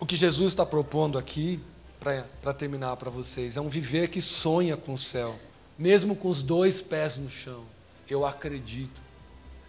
O 0.00 0.06
que 0.06 0.16
Jesus 0.16 0.52
está 0.52 0.64
propondo 0.64 1.18
aqui, 1.18 1.60
para 2.00 2.54
terminar 2.54 2.96
para 2.96 3.10
vocês, 3.10 3.58
é 3.58 3.60
um 3.60 3.68
viver 3.68 4.08
que 4.08 4.20
sonha 4.20 4.78
com 4.78 4.94
o 4.94 4.98
céu, 4.98 5.38
mesmo 5.78 6.16
com 6.16 6.28
os 6.28 6.42
dois 6.42 6.80
pés 6.80 7.18
no 7.18 7.28
chão. 7.28 7.64
Eu 8.08 8.24
acredito 8.24 9.03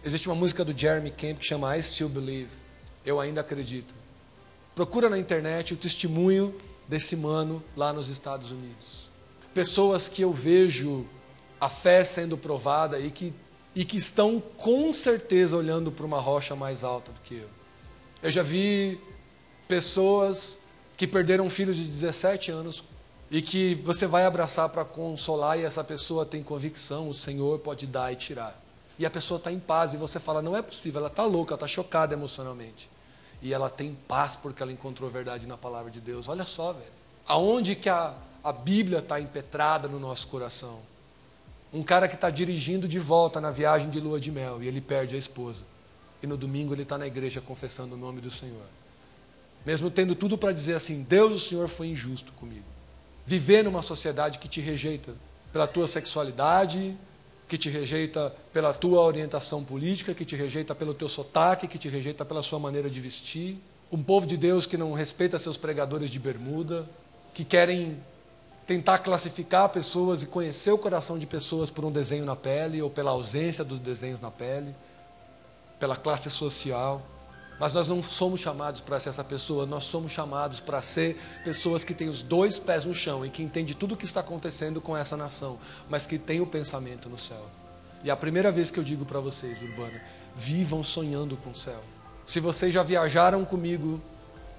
Existe 0.04 0.28
uma 0.28 0.34
música 0.34 0.64
do 0.64 0.76
Jeremy 0.76 1.10
Camp 1.10 1.38
que 1.38 1.46
chama 1.46 1.76
I 1.76 1.82
Still 1.82 2.08
Believe. 2.08 2.50
Eu 3.04 3.20
ainda 3.20 3.40
acredito. 3.40 3.94
Procura 4.74 5.08
na 5.08 5.18
internet 5.18 5.74
o 5.74 5.76
testemunho 5.76 6.54
desse 6.86 7.16
mano 7.16 7.62
lá 7.76 7.92
nos 7.92 8.08
Estados 8.08 8.50
Unidos. 8.50 9.08
Pessoas 9.54 10.08
que 10.08 10.22
eu 10.22 10.32
vejo 10.32 11.06
a 11.60 11.68
fé 11.68 12.04
sendo 12.04 12.36
provada 12.36 13.00
e 13.00 13.10
que, 13.10 13.32
e 13.74 13.84
que 13.84 13.96
estão 13.96 14.40
com 14.58 14.92
certeza 14.92 15.56
olhando 15.56 15.90
para 15.90 16.04
uma 16.04 16.20
rocha 16.20 16.54
mais 16.54 16.84
alta 16.84 17.10
do 17.10 17.20
que 17.20 17.36
eu. 17.36 17.48
Eu 18.22 18.30
já 18.30 18.42
vi 18.42 19.00
pessoas 19.66 20.58
que 20.96 21.06
perderam 21.06 21.48
filhos 21.48 21.76
de 21.76 21.84
17 21.84 22.50
anos 22.50 22.84
e 23.30 23.42
que 23.42 23.74
você 23.76 24.06
vai 24.06 24.24
abraçar 24.24 24.68
para 24.68 24.84
consolar 24.84 25.58
e 25.58 25.64
essa 25.64 25.82
pessoa 25.82 26.24
tem 26.24 26.42
convicção, 26.42 27.08
o 27.08 27.14
Senhor 27.14 27.58
pode 27.58 27.86
dar 27.86 28.12
e 28.12 28.16
tirar 28.16 28.65
e 28.98 29.04
a 29.04 29.10
pessoa 29.10 29.38
está 29.38 29.52
em 29.52 29.58
paz 29.58 29.92
e 29.92 29.96
você 29.96 30.18
fala, 30.18 30.40
não 30.40 30.56
é 30.56 30.62
possível, 30.62 31.00
ela 31.00 31.08
está 31.08 31.24
louca, 31.24 31.52
ela 31.52 31.56
está 31.56 31.68
chocada 31.68 32.14
emocionalmente. 32.14 32.88
E 33.42 33.52
ela 33.52 33.68
tem 33.68 33.96
paz 34.08 34.34
porque 34.36 34.62
ela 34.62 34.72
encontrou 34.72 35.10
verdade 35.10 35.46
na 35.46 35.56
palavra 35.56 35.90
de 35.90 36.00
Deus. 36.00 36.28
Olha 36.28 36.44
só, 36.44 36.72
velho. 36.72 36.86
Aonde 37.26 37.74
que 37.74 37.88
a, 37.88 38.14
a 38.42 38.52
Bíblia 38.52 39.00
está 39.00 39.20
impetrada 39.20 39.88
no 39.88 40.00
nosso 40.00 40.28
coração? 40.28 40.80
Um 41.72 41.82
cara 41.82 42.08
que 42.08 42.14
está 42.14 42.30
dirigindo 42.30 42.88
de 42.88 42.98
volta 42.98 43.40
na 43.40 43.50
viagem 43.50 43.90
de 43.90 44.00
lua 44.00 44.18
de 44.18 44.30
mel 44.30 44.62
e 44.62 44.68
ele 44.68 44.80
perde 44.80 45.14
a 45.14 45.18
esposa. 45.18 45.64
E 46.22 46.26
no 46.26 46.36
domingo 46.36 46.72
ele 46.74 46.82
está 46.82 46.96
na 46.96 47.06
igreja 47.06 47.40
confessando 47.40 47.94
o 47.94 47.98
nome 47.98 48.20
do 48.20 48.30
Senhor. 48.30 48.64
Mesmo 49.66 49.90
tendo 49.90 50.14
tudo 50.14 50.38
para 50.38 50.52
dizer 50.52 50.74
assim: 50.74 51.02
Deus, 51.02 51.34
o 51.34 51.48
Senhor 51.48 51.68
foi 51.68 51.88
injusto 51.88 52.32
comigo. 52.32 52.64
Viver 53.26 53.64
numa 53.64 53.82
sociedade 53.82 54.38
que 54.38 54.48
te 54.48 54.60
rejeita 54.60 55.12
pela 55.52 55.66
tua 55.66 55.86
sexualidade, 55.86 56.96
que 57.48 57.56
te 57.56 57.70
rejeita 57.70 58.34
pela 58.52 58.72
tua 58.72 59.00
orientação 59.00 59.62
política, 59.62 60.14
que 60.14 60.24
te 60.24 60.34
rejeita 60.34 60.74
pelo 60.74 60.92
teu 60.92 61.08
sotaque, 61.08 61.68
que 61.68 61.78
te 61.78 61.88
rejeita 61.88 62.24
pela 62.24 62.42
sua 62.42 62.58
maneira 62.58 62.90
de 62.90 63.00
vestir. 63.00 63.58
Um 63.90 64.02
povo 64.02 64.26
de 64.26 64.36
Deus 64.36 64.66
que 64.66 64.76
não 64.76 64.92
respeita 64.92 65.38
seus 65.38 65.56
pregadores 65.56 66.10
de 66.10 66.18
bermuda, 66.18 66.88
que 67.32 67.44
querem 67.44 67.96
tentar 68.66 68.98
classificar 68.98 69.68
pessoas 69.68 70.24
e 70.24 70.26
conhecer 70.26 70.72
o 70.72 70.78
coração 70.78 71.18
de 71.18 71.26
pessoas 71.26 71.70
por 71.70 71.84
um 71.84 71.92
desenho 71.92 72.24
na 72.24 72.34
pele 72.34 72.82
ou 72.82 72.90
pela 72.90 73.12
ausência 73.12 73.62
dos 73.62 73.78
desenhos 73.78 74.20
na 74.20 74.30
pele, 74.30 74.74
pela 75.78 75.96
classe 75.96 76.28
social. 76.28 77.00
Mas 77.58 77.72
nós 77.72 77.88
não 77.88 78.02
somos 78.02 78.40
chamados 78.40 78.80
para 78.80 79.00
ser 79.00 79.08
essa 79.08 79.24
pessoa, 79.24 79.64
nós 79.64 79.84
somos 79.84 80.12
chamados 80.12 80.60
para 80.60 80.82
ser 80.82 81.16
pessoas 81.42 81.84
que 81.84 81.94
têm 81.94 82.08
os 82.08 82.20
dois 82.20 82.58
pés 82.58 82.84
no 82.84 82.94
chão 82.94 83.24
e 83.24 83.30
que 83.30 83.42
entendem 83.42 83.74
tudo 83.74 83.94
o 83.94 83.96
que 83.96 84.04
está 84.04 84.20
acontecendo 84.20 84.80
com 84.80 84.96
essa 84.96 85.16
nação, 85.16 85.58
mas 85.88 86.06
que 86.06 86.18
têm 86.18 86.40
o 86.40 86.46
pensamento 86.46 87.08
no 87.08 87.18
céu. 87.18 87.46
E 88.04 88.10
é 88.10 88.12
a 88.12 88.16
primeira 88.16 88.52
vez 88.52 88.70
que 88.70 88.78
eu 88.78 88.84
digo 88.84 89.04
para 89.06 89.20
vocês, 89.20 89.60
Urbana, 89.62 90.00
vivam 90.36 90.82
sonhando 90.82 91.36
com 91.38 91.50
o 91.50 91.56
céu. 91.56 91.82
Se 92.26 92.40
vocês 92.40 92.74
já 92.74 92.82
viajaram 92.82 93.44
comigo 93.44 94.00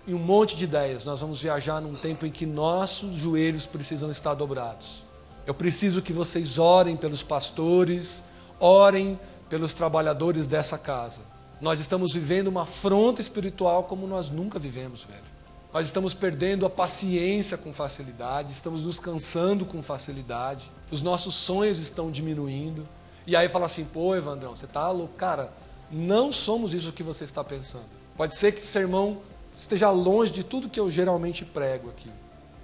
em 0.07 0.13
um 0.13 0.19
monte 0.19 0.55
de 0.55 0.63
ideias, 0.63 1.05
nós 1.05 1.21
vamos 1.21 1.41
viajar 1.41 1.79
num 1.79 1.93
tempo 1.93 2.25
em 2.25 2.31
que 2.31 2.45
nossos 2.45 3.13
joelhos 3.13 3.65
precisam 3.65 4.09
estar 4.09 4.33
dobrados. 4.33 5.05
Eu 5.45 5.53
preciso 5.53 6.01
que 6.01 6.11
vocês 6.11 6.57
orem 6.57 6.97
pelos 6.97 7.21
pastores, 7.21 8.23
orem 8.59 9.19
pelos 9.49 9.71
trabalhadores 9.73 10.47
dessa 10.47 10.77
casa. 10.77 11.36
Nós 11.59 11.79
estamos 11.79 12.13
vivendo 12.13 12.47
uma 12.47 12.63
afronta 12.63 13.21
espiritual 13.21 13.83
como 13.85 14.05
nós 14.05 14.29
nunca 14.29 14.59
vivemos, 14.59 15.03
velho. 15.03 15.37
Nós 15.73 15.85
estamos 15.85 16.13
perdendo 16.13 16.65
a 16.65 16.69
paciência 16.69 17.57
com 17.57 17.73
facilidade, 17.73 18.51
estamos 18.51 18.83
nos 18.83 18.99
cansando 18.99 19.65
com 19.65 19.81
facilidade, 19.81 20.71
os 20.89 21.01
nossos 21.01 21.35
sonhos 21.35 21.79
estão 21.79 22.09
diminuindo. 22.09 22.87
E 23.25 23.35
aí 23.35 23.49
fala 23.49 23.65
assim: 23.65 23.85
pô, 23.85 24.15
Evandrão, 24.15 24.55
você 24.55 24.65
está 24.65 24.89
louco? 24.91 25.15
Cara, 25.15 25.51
não 25.91 26.31
somos 26.31 26.73
isso 26.73 26.91
que 26.91 27.03
você 27.03 27.23
está 27.23 27.43
pensando. 27.43 27.85
Pode 28.15 28.35
ser 28.35 28.51
que 28.51 28.59
esse 28.59 28.67
sermão 28.67 29.21
esteja 29.55 29.89
longe 29.89 30.31
de 30.31 30.43
tudo 30.43 30.69
que 30.69 30.79
eu 30.79 30.89
geralmente 30.89 31.43
prego 31.43 31.89
aqui. 31.89 32.09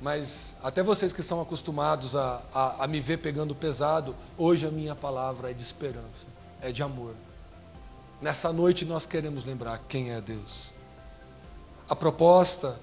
Mas 0.02 0.58
até 0.62 0.84
vocês 0.84 1.14
que 1.14 1.22
estão 1.22 1.42
acostumados 1.42 2.16
a, 2.16 2.42
a, 2.54 2.84
a, 2.84 2.88
me 2.88 3.00
ver 3.00 3.18
pegando 3.18 3.56
pesado, 3.56 4.16
hoje 4.38 4.68
a 4.68 4.72
minha 4.72 4.96
palavra 4.96 5.50
é 5.50 5.54
de 5.54 5.64
esperança, 5.64 6.28
é 6.62 6.72
de 6.72 6.84
amor. 6.84 7.16
Nessa 8.24 8.54
noite 8.54 8.86
nós 8.86 9.06
queremos 9.06 9.44
lembrar 9.44 9.84
quem 9.90 10.14
é 10.14 10.22
Deus. 10.22 10.72
A 11.90 11.94
proposta 11.94 12.80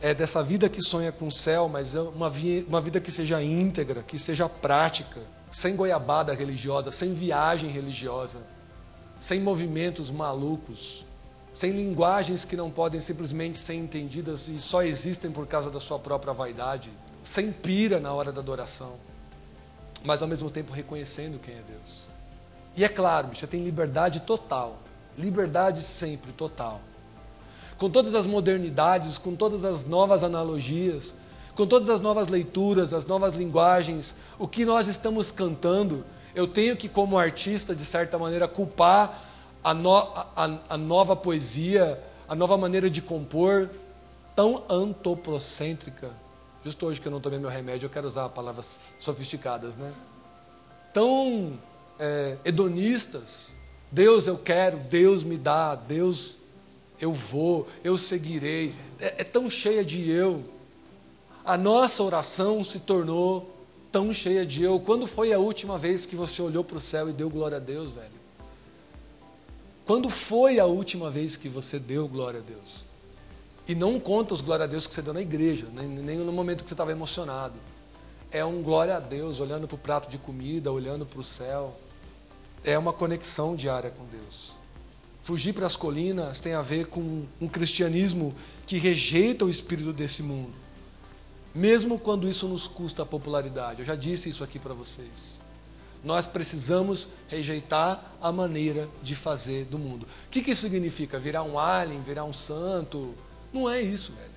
é 0.00 0.14
dessa 0.14 0.42
vida 0.42 0.66
que 0.66 0.80
sonha 0.80 1.12
com 1.12 1.26
o 1.26 1.30
céu, 1.30 1.68
mas 1.68 1.94
é 1.94 2.00
uma, 2.00 2.32
uma 2.66 2.80
vida 2.80 2.98
que 2.98 3.12
seja 3.12 3.42
íntegra, 3.42 4.02
que 4.02 4.18
seja 4.18 4.48
prática, 4.48 5.20
sem 5.50 5.76
goiabada 5.76 6.32
religiosa, 6.32 6.90
sem 6.90 7.12
viagem 7.12 7.68
religiosa, 7.68 8.38
sem 9.20 9.38
movimentos 9.42 10.10
malucos, 10.10 11.04
sem 11.52 11.70
linguagens 11.72 12.46
que 12.46 12.56
não 12.56 12.70
podem 12.70 12.98
simplesmente 12.98 13.58
ser 13.58 13.74
entendidas 13.74 14.48
e 14.48 14.58
só 14.58 14.82
existem 14.82 15.30
por 15.30 15.46
causa 15.46 15.70
da 15.70 15.80
sua 15.80 15.98
própria 15.98 16.32
vaidade, 16.32 16.90
sem 17.22 17.52
pira 17.52 18.00
na 18.00 18.14
hora 18.14 18.32
da 18.32 18.40
adoração, 18.40 18.94
mas 20.02 20.22
ao 20.22 20.28
mesmo 20.28 20.50
tempo 20.50 20.72
reconhecendo 20.72 21.38
quem 21.38 21.56
é 21.56 21.62
Deus. 21.68 22.08
E 22.76 22.84
é 22.84 22.88
claro, 22.88 23.28
você 23.34 23.46
tem 23.46 23.64
liberdade 23.64 24.20
total, 24.20 24.78
liberdade 25.16 25.82
sempre 25.82 26.32
total. 26.32 26.80
Com 27.76 27.90
todas 27.90 28.14
as 28.14 28.26
modernidades, 28.26 29.18
com 29.18 29.34
todas 29.34 29.64
as 29.64 29.84
novas 29.84 30.24
analogias, 30.24 31.14
com 31.54 31.66
todas 31.66 31.88
as 31.88 32.00
novas 32.00 32.28
leituras, 32.28 32.92
as 32.92 33.04
novas 33.04 33.34
linguagens, 33.34 34.14
o 34.38 34.46
que 34.46 34.64
nós 34.64 34.86
estamos 34.86 35.32
cantando, 35.32 36.04
eu 36.34 36.46
tenho 36.46 36.76
que, 36.76 36.88
como 36.88 37.18
artista, 37.18 37.74
de 37.74 37.84
certa 37.84 38.16
maneira, 38.16 38.46
culpar 38.46 39.24
a, 39.62 39.74
no, 39.74 39.96
a, 39.96 40.58
a 40.70 40.76
nova 40.76 41.16
poesia, 41.16 42.00
a 42.28 42.36
nova 42.36 42.56
maneira 42.56 42.88
de 42.88 43.02
compor, 43.02 43.68
tão 44.36 44.62
antropocêntrica. 44.68 46.10
Justo 46.64 46.86
hoje 46.86 47.00
que 47.00 47.08
eu 47.08 47.12
não 47.12 47.20
tomei 47.20 47.38
meu 47.38 47.50
remédio, 47.50 47.86
eu 47.86 47.90
quero 47.90 48.06
usar 48.06 48.28
palavras 48.28 48.94
sofisticadas, 49.00 49.74
né? 49.74 49.92
Tão 50.92 51.58
é, 51.98 52.36
hedonistas. 52.44 53.54
Deus 53.90 54.26
eu 54.26 54.36
quero, 54.36 54.76
Deus 54.76 55.22
me 55.22 55.36
dá, 55.36 55.74
Deus 55.74 56.36
eu 57.00 57.12
vou, 57.12 57.68
eu 57.82 57.96
seguirei. 57.96 58.74
É, 59.00 59.16
é 59.18 59.24
tão 59.24 59.48
cheia 59.48 59.84
de 59.84 60.10
eu. 60.10 60.44
A 61.44 61.56
nossa 61.56 62.02
oração 62.02 62.62
se 62.62 62.80
tornou 62.80 63.50
tão 63.90 64.12
cheia 64.12 64.44
de 64.44 64.62
eu. 64.62 64.78
Quando 64.80 65.06
foi 65.06 65.32
a 65.32 65.38
última 65.38 65.78
vez 65.78 66.04
que 66.04 66.16
você 66.16 66.42
olhou 66.42 66.62
para 66.62 66.78
o 66.78 66.80
céu 66.80 67.08
e 67.08 67.12
deu 67.12 67.30
glória 67.30 67.56
a 67.56 67.60
Deus, 67.60 67.92
velho? 67.92 68.18
Quando 69.86 70.10
foi 70.10 70.58
a 70.58 70.66
última 70.66 71.10
vez 71.10 71.36
que 71.36 71.48
você 71.48 71.78
deu 71.78 72.06
glória 72.06 72.40
a 72.40 72.42
Deus? 72.42 72.84
E 73.66 73.74
não 73.74 73.98
conta 73.98 74.34
os 74.34 74.40
glória 74.40 74.64
a 74.64 74.66
Deus 74.66 74.86
que 74.86 74.94
você 74.94 75.00
deu 75.00 75.14
na 75.14 75.22
igreja, 75.22 75.66
nem, 75.74 75.88
nem 75.88 76.18
no 76.18 76.32
momento 76.32 76.62
que 76.62 76.68
você 76.68 76.74
estava 76.74 76.92
emocionado. 76.92 77.54
É 78.30 78.44
um 78.44 78.62
glória 78.62 78.96
a 78.96 79.00
Deus, 79.00 79.40
olhando 79.40 79.66
para 79.66 79.74
o 79.74 79.78
prato 79.78 80.10
de 80.10 80.18
comida, 80.18 80.70
olhando 80.70 81.06
para 81.06 81.20
o 81.20 81.24
céu. 81.24 81.74
É 82.64 82.78
uma 82.78 82.92
conexão 82.92 83.54
diária 83.54 83.90
com 83.90 84.04
Deus. 84.06 84.52
Fugir 85.22 85.52
para 85.52 85.66
as 85.66 85.76
colinas 85.76 86.38
tem 86.38 86.54
a 86.54 86.62
ver 86.62 86.86
com 86.86 87.26
um 87.40 87.48
cristianismo 87.48 88.34
que 88.66 88.78
rejeita 88.78 89.44
o 89.44 89.50
espírito 89.50 89.92
desse 89.92 90.22
mundo. 90.22 90.54
Mesmo 91.54 91.98
quando 91.98 92.28
isso 92.28 92.48
nos 92.48 92.66
custa 92.66 93.04
popularidade. 93.04 93.80
Eu 93.80 93.84
já 93.84 93.94
disse 93.94 94.28
isso 94.28 94.42
aqui 94.42 94.58
para 94.58 94.72
vocês. 94.72 95.38
Nós 96.02 96.26
precisamos 96.26 97.08
rejeitar 97.28 98.02
a 98.20 98.30
maneira 98.30 98.88
de 99.02 99.14
fazer 99.14 99.64
do 99.64 99.78
mundo. 99.78 100.04
O 100.04 100.30
que, 100.30 100.40
que 100.40 100.52
isso 100.52 100.62
significa? 100.62 101.18
Virar 101.18 101.42
um 101.42 101.58
alien, 101.58 102.00
virar 102.00 102.24
um 102.24 102.32
santo? 102.32 103.14
Não 103.52 103.68
é 103.68 103.80
isso, 103.80 104.12
velho. 104.12 104.30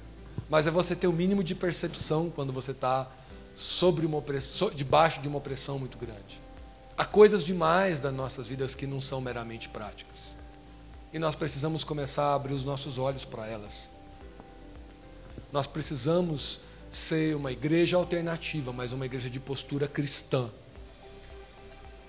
Mas 0.49 0.67
é 0.67 0.71
você 0.71 0.95
ter 0.95 1.07
o 1.07 1.13
mínimo 1.13 1.43
de 1.43 1.55
percepção 1.55 2.29
quando 2.29 2.51
você 2.51 2.71
está 2.71 3.09
sobre 3.55 4.05
uma 4.05 4.17
opressão, 4.17 4.71
debaixo 4.71 5.21
de 5.21 5.27
uma 5.27 5.37
opressão 5.37 5.77
muito 5.77 5.97
grande. 5.97 6.40
Há 7.01 7.05
coisas 7.05 7.43
demais 7.43 7.99
das 7.99 8.13
nossas 8.13 8.47
vidas 8.47 8.75
que 8.75 8.85
não 8.85 9.01
são 9.01 9.19
meramente 9.19 9.67
práticas. 9.67 10.35
E 11.11 11.17
nós 11.17 11.35
precisamos 11.35 11.83
começar 11.83 12.25
a 12.25 12.35
abrir 12.35 12.53
os 12.53 12.63
nossos 12.63 12.99
olhos 12.99 13.25
para 13.25 13.47
elas. 13.47 13.89
Nós 15.51 15.65
precisamos 15.65 16.61
ser 16.91 17.35
uma 17.35 17.51
igreja 17.51 17.97
alternativa, 17.97 18.71
mas 18.71 18.91
uma 18.91 19.07
igreja 19.07 19.31
de 19.31 19.39
postura 19.39 19.87
cristã 19.87 20.47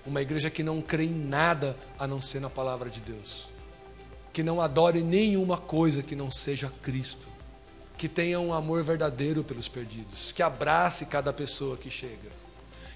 uma 0.05 0.21
igreja 0.21 0.49
que 0.49 0.63
não 0.63 0.81
crê 0.81 1.05
em 1.05 1.13
nada 1.13 1.77
a 1.97 2.05
não 2.05 2.19
ser 2.19 2.41
na 2.41 2.49
palavra 2.49 2.89
de 2.89 2.99
Deus. 2.99 3.47
Que 4.31 4.43
não 4.43 4.59
adore 4.59 5.01
nenhuma 5.01 5.57
coisa 5.57 6.03
que 6.03 6.15
não 6.15 6.29
seja 6.29 6.71
Cristo. 6.81 7.27
Que 7.97 8.09
tenha 8.09 8.39
um 8.39 8.53
amor 8.53 8.83
verdadeiro 8.83 9.43
pelos 9.43 9.67
perdidos. 9.67 10.31
Que 10.31 10.43
abrace 10.43 11.05
cada 11.05 11.31
pessoa 11.31 11.77
que 11.77 11.89
chega. 11.89 12.42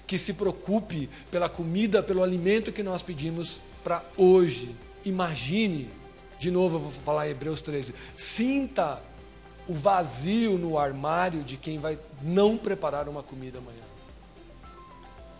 Que 0.08 0.18
se 0.18 0.34
preocupe 0.34 1.08
pela 1.30 1.48
comida, 1.48 2.02
pelo 2.02 2.24
alimento 2.24 2.72
que 2.72 2.82
nós 2.82 3.00
pedimos 3.00 3.60
para 3.84 4.02
hoje. 4.16 4.74
Imagine, 5.04 5.88
de 6.40 6.50
novo 6.50 6.76
eu 6.76 6.80
vou 6.80 6.90
falar 6.90 7.28
em 7.28 7.30
Hebreus 7.30 7.60
13. 7.60 7.94
Sinta 8.16 9.00
o 9.68 9.74
vazio 9.74 10.58
no 10.58 10.76
armário 10.76 11.44
de 11.44 11.56
quem 11.56 11.78
vai 11.78 11.96
não 12.20 12.56
preparar 12.56 13.08
uma 13.08 13.22
comida 13.22 13.58
amanhã. 13.58 13.88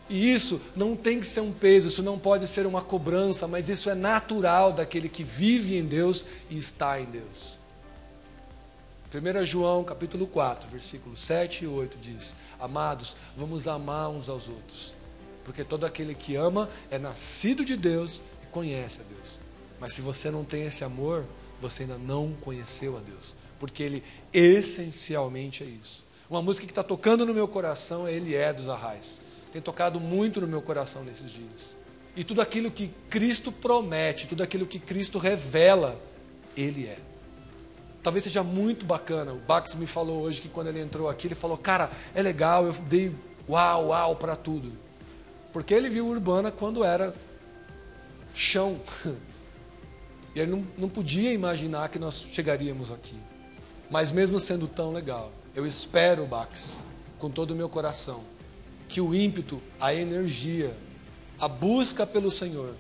E 0.09 0.33
isso 0.33 0.61
não 0.74 0.96
tem 0.96 1.20
que 1.20 1.26
ser 1.26 1.40
um 1.40 1.52
peso, 1.52 1.88
isso 1.88 2.02
não 2.02 2.18
pode 2.18 2.46
ser 2.46 2.66
uma 2.66 2.81
cobrança, 2.81 3.46
mas 3.46 3.68
isso 3.68 3.90
é 3.90 3.94
natural 3.94 4.72
daquele 4.72 5.09
que 5.09 5.22
vive 5.22 5.76
em 5.76 5.85
Deus 5.85 6.24
e 6.48 6.57
está 6.57 7.00
em 7.00 7.04
Deus. 7.04 7.58
1 9.12 9.44
João 9.47 9.85
capítulo 9.85 10.27
4, 10.27 10.68
versículos 10.68 11.21
7 11.21 11.64
e 11.64 11.66
8 11.66 11.99
diz: 11.99 12.37
Amados, 12.61 13.16
vamos 13.37 13.66
amar 13.66 14.11
uns 14.11 14.29
aos 14.29 14.49
outros, 14.49 14.92
porque 15.44 15.64
todo 15.64 15.87
aquele 15.87 16.14
que 16.14 16.37
ama 16.37 16.68
é 16.90 16.99
nascido 16.99 17.64
de 17.64 17.77
Deus 17.77 18.21
e 18.42 18.47
conhece 18.47 19.01
a 19.01 19.05
Deus. 19.05 19.40
Mas 19.81 19.92
se 19.92 20.01
você 20.01 20.31
não 20.31 20.44
tem 20.44 20.64
esse 20.64 20.85
amor, 20.85 21.25
você 21.61 21.85
ainda 21.85 21.99
não 21.99 22.33
conheceu 22.40 22.97
a 22.97 23.01
Deus, 23.01 23.35
porque 23.59 23.83
Ele 23.83 24.03
essencialmente 24.33 25.62
é 25.62 25.66
isso. 25.66 26.07
Uma 26.29 26.42
música 26.42 26.66
que 26.66 26.73
está 26.73 26.83
tocando 26.83 27.25
no 27.25 27.33
meu 27.33 27.49
coração 27.49 28.07
é 28.07 28.12
Ele 28.12 28.35
é 28.35 28.53
dos 28.53 28.68
Arrais 28.68 29.23
tem 29.53 29.62
tocado 29.62 29.99
muito 29.99 30.40
no 30.40 30.47
meu 30.47 30.62
coração 30.62 31.03
nesses 31.03 31.33
dias. 31.33 31.77
E 32.16 32.25
tudo 32.25 32.40
aquilo 32.40 32.71
que 32.71 32.90
Cristo 33.09 33.51
promete, 33.51 34.27
tudo 34.27 34.42
aquilo 34.42 34.66
que 34.66 34.79
Cristo 34.79 35.18
revela, 35.18 36.01
Ele 36.57 36.87
é. 36.87 36.99
Talvez 38.09 38.25
seja 38.25 38.42
muito 38.42 38.87
bacana. 38.87 39.35
O 39.35 39.37
Bax 39.37 39.75
me 39.75 39.87
falou 39.87 40.23
hoje 40.23 40.40
que 40.40 40.49
quando 40.49 40.68
ele 40.68 40.81
entrou 40.81 41.11
aqui, 41.11 41.27
ele 41.27 41.35
falou: 41.35 41.59
Cara, 41.59 41.90
é 42.14 42.23
legal, 42.23 42.64
eu 42.64 42.73
dei 42.73 43.14
uau, 43.47 43.88
uau 43.88 44.16
para 44.16 44.35
tudo. 44.35 44.73
Porque 45.53 45.75
ele 45.75 45.90
viu 45.90 46.07
Urbana 46.07 46.51
quando 46.51 46.83
era 46.83 47.14
chão. 48.35 48.81
E 50.35 50.40
ele 50.40 50.53
não, 50.53 50.66
não 50.79 50.88
podia 50.88 51.33
imaginar 51.35 51.88
que 51.90 51.99
nós 51.99 52.23
chegaríamos 52.33 52.90
aqui. 52.90 53.16
Mas 53.90 54.11
mesmo 54.11 54.38
sendo 54.38 54.66
tão 54.66 54.92
legal, 54.92 55.31
eu 55.55 55.66
espero, 55.66 56.25
Bax, 56.27 56.79
com 57.18 57.31
todo 57.31 57.51
o 57.51 57.55
meu 57.55 57.68
coração, 57.68 58.23
que 58.88 59.03
o 59.03 59.14
ímpeto, 59.14 59.61
a 59.79 59.92
energia, 59.92 60.75
a 61.38 61.49
busca 61.49 62.07
pelo 62.07 62.31
Senhor 62.31 62.75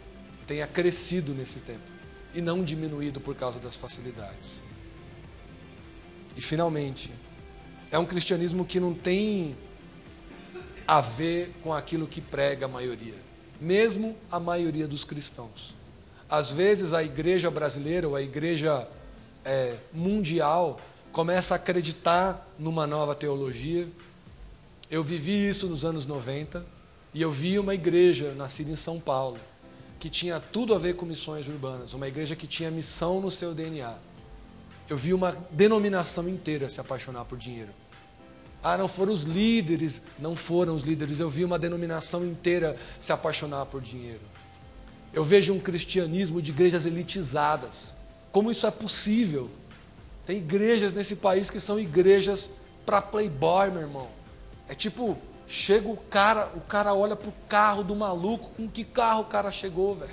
tenha 0.46 0.66
crescido 0.66 1.34
nesse 1.34 1.60
tempo 1.60 1.90
e 2.34 2.40
não 2.40 2.62
diminuído 2.62 3.20
por 3.20 3.34
causa 3.34 3.58
das 3.58 3.74
facilidades. 3.74 4.67
E 6.38 6.40
finalmente, 6.40 7.10
é 7.90 7.98
um 7.98 8.06
cristianismo 8.06 8.64
que 8.64 8.78
não 8.78 8.94
tem 8.94 9.56
a 10.86 11.00
ver 11.00 11.52
com 11.64 11.74
aquilo 11.74 12.06
que 12.06 12.20
prega 12.20 12.66
a 12.66 12.68
maioria, 12.68 13.16
mesmo 13.60 14.16
a 14.30 14.38
maioria 14.38 14.86
dos 14.86 15.02
cristãos. 15.02 15.74
Às 16.30 16.52
vezes 16.52 16.92
a 16.92 17.02
igreja 17.02 17.50
brasileira 17.50 18.06
ou 18.06 18.14
a 18.14 18.22
igreja 18.22 18.88
é, 19.44 19.74
mundial 19.92 20.80
começa 21.10 21.54
a 21.54 21.56
acreditar 21.56 22.48
numa 22.56 22.86
nova 22.86 23.16
teologia, 23.16 23.88
eu 24.88 25.02
vivi 25.02 25.48
isso 25.48 25.66
nos 25.66 25.84
anos 25.84 26.06
90 26.06 26.64
e 27.12 27.20
eu 27.20 27.32
vi 27.32 27.58
uma 27.58 27.74
igreja 27.74 28.32
nascida 28.34 28.70
em 28.70 28.76
São 28.76 29.00
Paulo 29.00 29.38
que 29.98 30.08
tinha 30.08 30.38
tudo 30.38 30.72
a 30.72 30.78
ver 30.78 30.94
com 30.94 31.04
missões 31.04 31.48
urbanas, 31.48 31.94
uma 31.94 32.06
igreja 32.06 32.36
que 32.36 32.46
tinha 32.46 32.70
missão 32.70 33.20
no 33.20 33.28
seu 33.28 33.52
DNA. 33.52 34.06
Eu 34.88 34.96
vi 34.96 35.12
uma 35.12 35.36
denominação 35.50 36.28
inteira 36.28 36.68
se 36.68 36.80
apaixonar 36.80 37.24
por 37.24 37.36
dinheiro. 37.36 37.70
Ah, 38.62 38.76
não 38.76 38.88
foram 38.88 39.12
os 39.12 39.22
líderes, 39.22 40.02
não 40.18 40.34
foram 40.34 40.74
os 40.74 40.82
líderes. 40.82 41.20
Eu 41.20 41.30
vi 41.30 41.44
uma 41.44 41.58
denominação 41.58 42.24
inteira 42.24 42.76
se 43.00 43.12
apaixonar 43.12 43.66
por 43.66 43.80
dinheiro. 43.80 44.22
Eu 45.12 45.24
vejo 45.24 45.52
um 45.52 45.60
cristianismo 45.60 46.42
de 46.42 46.50
igrejas 46.50 46.84
elitizadas. 46.84 47.94
Como 48.32 48.50
isso 48.50 48.66
é 48.66 48.70
possível? 48.70 49.48
Tem 50.26 50.38
igrejas 50.38 50.92
nesse 50.92 51.16
país 51.16 51.50
que 51.50 51.60
são 51.60 51.78
igrejas 51.78 52.50
para 52.84 53.00
playboy, 53.00 53.70
meu 53.70 53.82
irmão. 53.82 54.08
É 54.68 54.74
tipo, 54.74 55.16
chega 55.46 55.88
o 55.88 55.96
cara, 55.96 56.50
o 56.54 56.60
cara 56.60 56.92
olha 56.94 57.16
pro 57.16 57.32
carro 57.48 57.82
do 57.82 57.94
maluco, 57.94 58.50
com 58.56 58.68
que 58.68 58.84
carro 58.84 59.22
o 59.22 59.26
cara 59.26 59.50
chegou, 59.50 59.94
velho? 59.94 60.12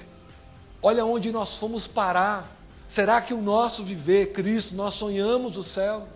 Olha 0.82 1.06
onde 1.06 1.32
nós 1.32 1.58
fomos 1.58 1.88
parar. 1.88 2.55
Será 2.88 3.22
que 3.22 3.34
o 3.34 3.42
nosso 3.42 3.84
viver, 3.84 4.32
Cristo, 4.32 4.76
nós 4.76 4.94
sonhamos 4.94 5.58
o 5.58 5.64
céu? 5.64 6.08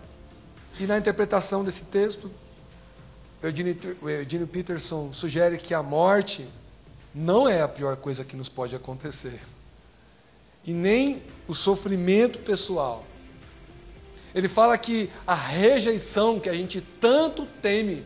E 0.78 0.86
na 0.86 0.96
interpretação 0.96 1.64
desse 1.64 1.84
texto, 1.84 2.30
o 3.42 4.08
Eugene 4.08 4.46
Peterson 4.46 5.12
sugere 5.12 5.58
que 5.58 5.74
a 5.74 5.82
morte 5.82 6.46
não 7.14 7.48
é 7.48 7.62
a 7.62 7.68
pior 7.68 7.96
coisa 7.96 8.24
que 8.24 8.36
nos 8.36 8.48
pode 8.48 8.74
acontecer. 8.74 9.40
E 10.64 10.72
nem 10.72 11.22
o 11.48 11.54
sofrimento 11.54 12.38
pessoal. 12.38 13.04
Ele 14.34 14.48
fala 14.48 14.78
que 14.78 15.10
a 15.26 15.34
rejeição 15.34 16.38
que 16.38 16.48
a 16.48 16.54
gente 16.54 16.80
tanto 17.00 17.46
teme 17.60 18.04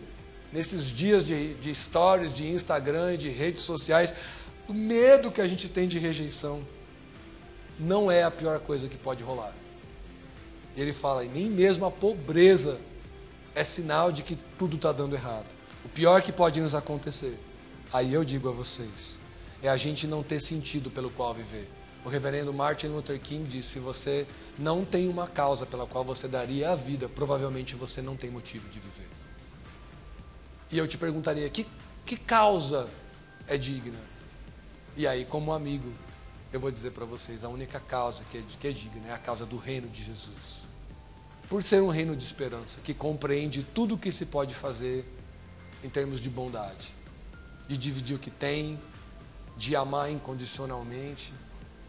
nesses 0.52 0.84
dias 0.84 1.26
de, 1.26 1.54
de 1.54 1.74
stories, 1.74 2.32
de 2.32 2.48
Instagram, 2.48 3.16
de 3.16 3.28
redes 3.28 3.62
sociais, 3.62 4.14
o 4.68 4.72
medo 4.72 5.30
que 5.30 5.40
a 5.40 5.48
gente 5.48 5.68
tem 5.68 5.86
de 5.86 5.98
rejeição, 5.98 6.62
não 7.78 8.10
é 8.10 8.22
a 8.22 8.30
pior 8.30 8.60
coisa 8.60 8.88
que 8.88 8.96
pode 8.96 9.22
rolar. 9.22 9.54
E 10.76 10.80
ele 10.80 10.92
fala, 10.92 11.24
e 11.24 11.28
nem 11.28 11.48
mesmo 11.48 11.86
a 11.86 11.90
pobreza 11.90 12.78
é 13.54 13.62
sinal 13.62 14.10
de 14.10 14.22
que 14.22 14.36
tudo 14.58 14.76
está 14.76 14.92
dando 14.92 15.14
errado. 15.14 15.46
O 15.84 15.88
pior 15.88 16.22
que 16.22 16.32
pode 16.32 16.60
nos 16.60 16.74
acontecer, 16.74 17.38
aí 17.92 18.12
eu 18.12 18.24
digo 18.24 18.48
a 18.48 18.52
vocês, 18.52 19.18
é 19.62 19.68
a 19.68 19.76
gente 19.76 20.06
não 20.06 20.22
ter 20.22 20.40
sentido 20.40 20.90
pelo 20.90 21.10
qual 21.10 21.32
viver. 21.32 21.68
O 22.04 22.08
reverendo 22.08 22.52
Martin 22.52 22.88
Luther 22.88 23.18
King 23.18 23.48
disse: 23.48 23.70
se 23.70 23.78
você 23.78 24.26
não 24.58 24.84
tem 24.84 25.08
uma 25.08 25.26
causa 25.26 25.64
pela 25.64 25.86
qual 25.86 26.04
você 26.04 26.28
daria 26.28 26.70
a 26.70 26.76
vida, 26.76 27.08
provavelmente 27.08 27.74
você 27.74 28.02
não 28.02 28.14
tem 28.14 28.30
motivo 28.30 28.68
de 28.68 28.78
viver. 28.78 29.08
E 30.70 30.76
eu 30.76 30.86
te 30.86 30.98
perguntaria: 30.98 31.48
que, 31.48 31.66
que 32.04 32.16
causa 32.16 32.88
é 33.48 33.56
digna? 33.56 33.98
E 34.96 35.06
aí, 35.06 35.24
como 35.24 35.52
amigo, 35.52 35.90
eu 36.54 36.60
vou 36.60 36.70
dizer 36.70 36.92
para 36.92 37.04
vocês: 37.04 37.42
a 37.42 37.48
única 37.48 37.80
causa 37.80 38.22
que 38.30 38.38
é, 38.38 38.42
que 38.60 38.68
é 38.68 38.70
digna 38.70 39.08
é 39.08 39.12
a 39.12 39.18
causa 39.18 39.44
do 39.44 39.56
reino 39.56 39.88
de 39.88 40.04
Jesus. 40.04 40.64
Por 41.48 41.62
ser 41.62 41.82
um 41.82 41.88
reino 41.88 42.14
de 42.14 42.24
esperança, 42.24 42.80
que 42.82 42.94
compreende 42.94 43.62
tudo 43.62 43.96
o 43.96 43.98
que 43.98 44.12
se 44.12 44.26
pode 44.26 44.54
fazer 44.54 45.04
em 45.82 45.88
termos 45.90 46.20
de 46.20 46.30
bondade, 46.30 46.94
de 47.68 47.76
dividir 47.76 48.16
o 48.16 48.18
que 48.20 48.30
tem, 48.30 48.80
de 49.56 49.74
amar 49.74 50.10
incondicionalmente, 50.10 51.34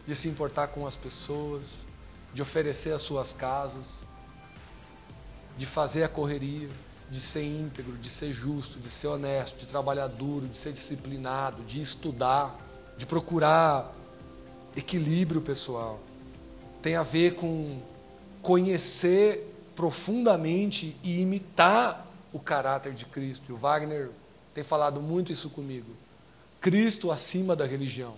de 0.04 0.14
se 0.16 0.28
importar 0.28 0.66
com 0.68 0.84
as 0.84 0.96
pessoas, 0.96 1.86
de 2.34 2.42
oferecer 2.42 2.92
as 2.92 3.02
suas 3.02 3.32
casas, 3.32 4.02
de 5.56 5.64
fazer 5.64 6.02
a 6.02 6.08
correria, 6.08 6.68
de 7.08 7.20
ser 7.20 7.44
íntegro, 7.44 7.96
de 7.96 8.10
ser 8.10 8.32
justo, 8.32 8.80
de 8.80 8.90
ser 8.90 9.06
honesto, 9.06 9.60
de 9.60 9.66
trabalhar 9.66 10.08
duro, 10.08 10.48
de 10.48 10.56
ser 10.56 10.72
disciplinado, 10.72 11.62
de 11.62 11.80
estudar, 11.80 12.58
de 12.98 13.06
procurar 13.06 13.95
equilíbrio 14.76 15.40
pessoal. 15.40 16.00
Tem 16.82 16.94
a 16.94 17.02
ver 17.02 17.34
com 17.34 17.78
conhecer 18.42 19.52
profundamente 19.74 20.96
e 21.02 21.20
imitar 21.20 22.06
o 22.32 22.38
caráter 22.38 22.92
de 22.92 23.04
Cristo. 23.04 23.46
E 23.48 23.52
o 23.52 23.56
Wagner 23.56 24.10
tem 24.54 24.62
falado 24.62 25.00
muito 25.00 25.32
isso 25.32 25.50
comigo. 25.50 25.90
Cristo 26.60 27.10
acima 27.10 27.56
da 27.56 27.66
religião. 27.66 28.14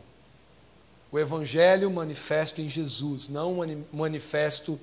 O 1.11 1.19
Evangelho 1.19 1.91
manifesto 1.91 2.61
em 2.61 2.69
Jesus, 2.69 3.29
não 3.29 3.57
manifesto 3.93 4.79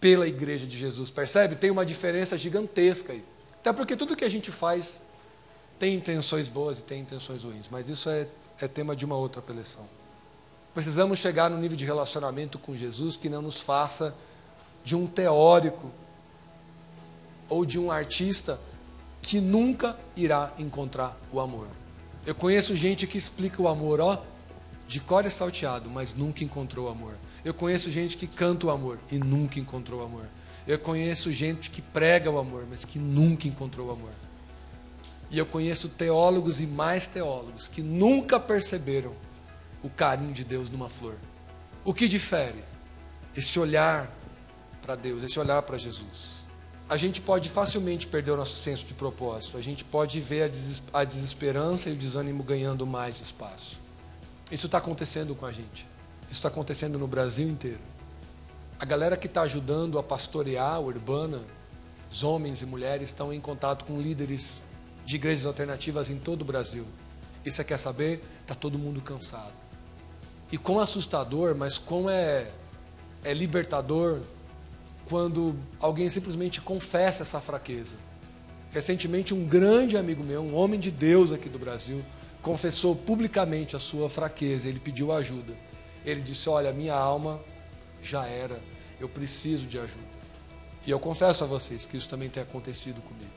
pela 0.00 0.26
igreja 0.26 0.66
de 0.66 0.76
Jesus. 0.76 1.10
Percebe? 1.10 1.56
Tem 1.56 1.70
uma 1.70 1.86
diferença 1.86 2.36
gigantesca 2.36 3.12
aí. 3.12 3.24
Até 3.60 3.72
porque 3.72 3.96
tudo 3.96 4.16
que 4.16 4.24
a 4.24 4.28
gente 4.28 4.50
faz 4.50 5.00
tem 5.78 5.94
intenções 5.94 6.48
boas 6.48 6.80
e 6.80 6.82
tem 6.82 7.00
intenções 7.00 7.44
ruins, 7.44 7.68
mas 7.70 7.88
isso 7.88 8.08
é, 8.08 8.26
é 8.60 8.66
tema 8.66 8.96
de 8.96 9.04
uma 9.04 9.16
outra 9.16 9.40
preleção. 9.40 9.88
Precisamos 10.78 11.18
chegar 11.18 11.50
no 11.50 11.58
nível 11.58 11.76
de 11.76 11.84
relacionamento 11.84 12.56
com 12.56 12.76
Jesus 12.76 13.16
que 13.16 13.28
não 13.28 13.42
nos 13.42 13.60
faça 13.60 14.14
de 14.84 14.94
um 14.94 15.08
teórico 15.08 15.90
ou 17.48 17.64
de 17.64 17.80
um 17.80 17.90
artista 17.90 18.60
que 19.20 19.40
nunca 19.40 19.98
irá 20.14 20.52
encontrar 20.56 21.18
o 21.32 21.40
amor. 21.40 21.66
Eu 22.24 22.32
conheço 22.32 22.76
gente 22.76 23.08
que 23.08 23.18
explica 23.18 23.60
o 23.60 23.66
amor, 23.66 24.00
ó, 24.00 24.22
de 24.86 25.00
cor 25.00 25.26
e 25.26 25.30
salteado, 25.30 25.90
mas 25.90 26.14
nunca 26.14 26.44
encontrou 26.44 26.86
o 26.86 26.90
amor. 26.90 27.16
Eu 27.44 27.52
conheço 27.52 27.90
gente 27.90 28.16
que 28.16 28.28
canta 28.28 28.68
o 28.68 28.70
amor 28.70 29.00
e 29.10 29.18
nunca 29.18 29.58
encontrou 29.58 30.02
o 30.02 30.04
amor. 30.04 30.28
Eu 30.64 30.78
conheço 30.78 31.32
gente 31.32 31.70
que 31.70 31.82
prega 31.82 32.30
o 32.30 32.38
amor, 32.38 32.68
mas 32.70 32.84
que 32.84 33.00
nunca 33.00 33.48
encontrou 33.48 33.88
o 33.88 33.90
amor. 33.90 34.12
E 35.28 35.38
eu 35.38 35.44
conheço 35.44 35.88
teólogos 35.88 36.60
e 36.60 36.68
mais 36.68 37.08
teólogos 37.08 37.66
que 37.66 37.82
nunca 37.82 38.38
perceberam 38.38 39.12
o 39.82 39.88
carinho 39.88 40.32
de 40.32 40.44
Deus 40.44 40.70
numa 40.70 40.88
flor. 40.88 41.16
O 41.84 41.94
que 41.94 42.08
difere? 42.08 42.62
Esse 43.36 43.58
olhar 43.58 44.10
para 44.82 44.96
Deus, 44.96 45.22
esse 45.22 45.38
olhar 45.38 45.62
para 45.62 45.78
Jesus. 45.78 46.38
A 46.88 46.96
gente 46.96 47.20
pode 47.20 47.50
facilmente 47.50 48.06
perder 48.06 48.30
o 48.30 48.36
nosso 48.36 48.56
senso 48.56 48.84
de 48.86 48.94
propósito, 48.94 49.58
a 49.58 49.60
gente 49.60 49.84
pode 49.84 50.20
ver 50.20 50.50
a 50.92 51.04
desesperança 51.04 51.90
e 51.90 51.92
o 51.92 51.96
desânimo 51.96 52.42
ganhando 52.42 52.86
mais 52.86 53.20
espaço. 53.20 53.78
Isso 54.50 54.66
está 54.66 54.78
acontecendo 54.78 55.34
com 55.34 55.44
a 55.44 55.52
gente, 55.52 55.86
isso 56.22 56.38
está 56.38 56.48
acontecendo 56.48 56.98
no 56.98 57.06
Brasil 57.06 57.46
inteiro. 57.46 57.80
A 58.80 58.84
galera 58.86 59.16
que 59.16 59.26
está 59.26 59.42
ajudando 59.42 59.98
a 59.98 60.02
pastorear 60.02 60.74
a 60.74 60.78
urbana, 60.78 61.42
os 62.10 62.22
homens 62.22 62.62
e 62.62 62.66
mulheres, 62.66 63.10
estão 63.10 63.32
em 63.32 63.40
contato 63.40 63.84
com 63.84 64.00
líderes 64.00 64.62
de 65.04 65.16
igrejas 65.16 65.44
alternativas 65.44 66.08
em 66.08 66.18
todo 66.18 66.42
o 66.42 66.44
Brasil. 66.44 66.86
E 67.44 67.50
você 67.50 67.62
quer 67.62 67.78
saber? 67.78 68.24
Está 68.42 68.54
todo 68.54 68.78
mundo 68.78 69.02
cansado. 69.02 69.52
E 70.50 70.56
quão 70.56 70.78
assustador, 70.78 71.54
mas 71.54 71.78
quão 71.78 72.08
é, 72.08 72.46
é 73.24 73.34
libertador 73.34 74.20
quando 75.06 75.56
alguém 75.80 76.08
simplesmente 76.08 76.60
confessa 76.60 77.22
essa 77.22 77.40
fraqueza. 77.40 77.96
Recentemente, 78.70 79.32
um 79.32 79.44
grande 79.44 79.96
amigo 79.96 80.22
meu, 80.22 80.42
um 80.42 80.54
homem 80.54 80.78
de 80.78 80.90
Deus 80.90 81.32
aqui 81.32 81.48
do 81.48 81.58
Brasil, 81.58 82.02
confessou 82.42 82.94
publicamente 82.94 83.74
a 83.74 83.78
sua 83.78 84.10
fraqueza. 84.10 84.68
Ele 84.68 84.78
pediu 84.78 85.12
ajuda. 85.12 85.54
Ele 86.04 86.20
disse: 86.20 86.48
Olha, 86.48 86.72
minha 86.72 86.94
alma 86.94 87.40
já 88.02 88.26
era, 88.26 88.60
eu 89.00 89.08
preciso 89.08 89.66
de 89.66 89.78
ajuda. 89.78 90.18
E 90.86 90.90
eu 90.90 91.00
confesso 91.00 91.44
a 91.44 91.46
vocês 91.46 91.86
que 91.86 91.96
isso 91.96 92.08
também 92.08 92.28
tem 92.28 92.42
acontecido 92.42 93.00
comigo. 93.02 93.30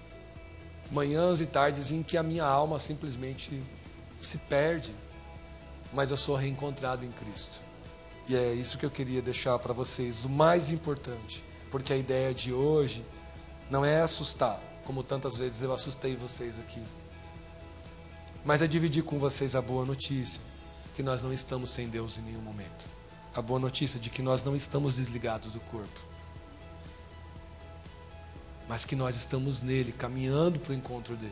Manhãs 0.91 1.41
e 1.41 1.45
tardes 1.45 1.91
em 1.91 2.03
que 2.03 2.17
a 2.17 2.23
minha 2.23 2.43
alma 2.43 2.79
simplesmente 2.79 3.61
se 4.19 4.37
perde, 4.37 4.93
mas 5.93 6.11
eu 6.11 6.17
sou 6.17 6.35
reencontrado 6.35 7.05
em 7.05 7.11
Cristo. 7.11 7.59
E 8.27 8.35
é 8.35 8.53
isso 8.53 8.77
que 8.77 8.85
eu 8.85 8.91
queria 8.91 9.21
deixar 9.21 9.57
para 9.59 9.73
vocês, 9.73 10.25
o 10.25 10.29
mais 10.29 10.71
importante 10.71 11.43
porque 11.71 11.93
a 11.93 11.97
ideia 11.97 12.33
de 12.33 12.53
hoje 12.53 13.03
não 13.69 13.83
é 13.83 14.01
assustar, 14.01 14.61
como 14.85 15.01
tantas 15.01 15.37
vezes 15.37 15.61
eu 15.61 15.73
assustei 15.73 16.17
vocês 16.17 16.59
aqui, 16.59 16.83
mas 18.43 18.61
é 18.61 18.67
dividir 18.67 19.03
com 19.03 19.17
vocês 19.17 19.55
a 19.55 19.61
boa 19.61 19.85
notícia 19.85 20.41
que 20.93 21.01
nós 21.01 21.21
não 21.21 21.31
estamos 21.31 21.71
sem 21.71 21.87
Deus 21.87 22.17
em 22.17 22.21
nenhum 22.21 22.41
momento. 22.41 22.89
A 23.33 23.41
boa 23.41 23.59
notícia 23.59 23.97
de 23.97 24.09
que 24.09 24.21
nós 24.21 24.43
não 24.43 24.53
estamos 24.53 24.95
desligados 24.95 25.51
do 25.51 25.61
corpo, 25.61 25.99
mas 28.67 28.83
que 28.83 28.95
nós 28.95 29.15
estamos 29.15 29.61
nele, 29.61 29.93
caminhando 29.93 30.59
para 30.59 30.73
o 30.73 30.75
encontro 30.75 31.15
dele. 31.15 31.31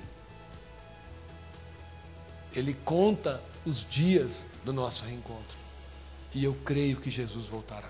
Ele 2.56 2.74
conta 2.74 3.44
os 3.66 3.84
dias 3.84 4.46
do 4.70 4.74
nosso 4.74 5.04
reencontro. 5.04 5.58
E 6.34 6.44
eu 6.44 6.56
creio 6.64 6.98
que 6.98 7.10
Jesus 7.10 7.48
voltará. 7.48 7.90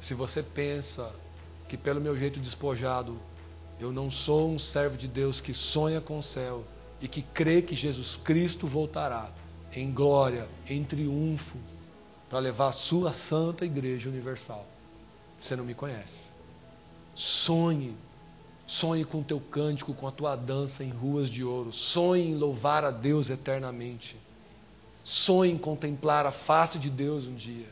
Se 0.00 0.12
você 0.12 0.42
pensa 0.42 1.14
que 1.68 1.76
pelo 1.76 2.00
meu 2.00 2.18
jeito 2.18 2.40
despojado 2.40 3.16
eu 3.78 3.92
não 3.92 4.10
sou 4.10 4.50
um 4.50 4.58
servo 4.58 4.96
de 4.96 5.06
Deus 5.06 5.40
que 5.40 5.54
sonha 5.54 6.00
com 6.00 6.18
o 6.18 6.22
céu 6.22 6.64
e 7.00 7.06
que 7.06 7.22
crê 7.22 7.62
que 7.62 7.76
Jesus 7.76 8.16
Cristo 8.16 8.66
voltará 8.66 9.30
em 9.74 9.92
glória, 9.92 10.48
em 10.68 10.82
triunfo, 10.82 11.56
para 12.28 12.40
levar 12.40 12.68
a 12.68 12.72
sua 12.72 13.12
santa 13.12 13.64
igreja 13.64 14.08
universal. 14.08 14.66
Você 15.38 15.54
não 15.54 15.64
me 15.64 15.74
conhece. 15.74 16.24
Sonhe, 17.14 17.94
sonhe 18.66 19.04
com 19.04 19.20
o 19.20 19.24
teu 19.24 19.40
cântico, 19.40 19.94
com 19.94 20.08
a 20.08 20.12
tua 20.12 20.34
dança 20.34 20.82
em 20.82 20.90
ruas 20.90 21.28
de 21.28 21.44
ouro. 21.44 21.72
Sonhe 21.72 22.30
em 22.30 22.34
louvar 22.34 22.84
a 22.84 22.90
Deus 22.90 23.30
eternamente. 23.30 24.16
Sonhe 25.04 25.52
em 25.52 25.58
contemplar 25.58 26.24
a 26.24 26.32
face 26.32 26.78
de 26.78 26.88
Deus 26.88 27.26
um 27.26 27.34
dia. 27.34 27.68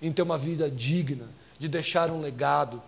Em 0.00 0.10
ter 0.10 0.22
uma 0.22 0.38
vida 0.38 0.70
digna 0.70 1.28
de 1.58 1.68
deixar 1.68 2.10
um 2.10 2.20
legado. 2.20 2.82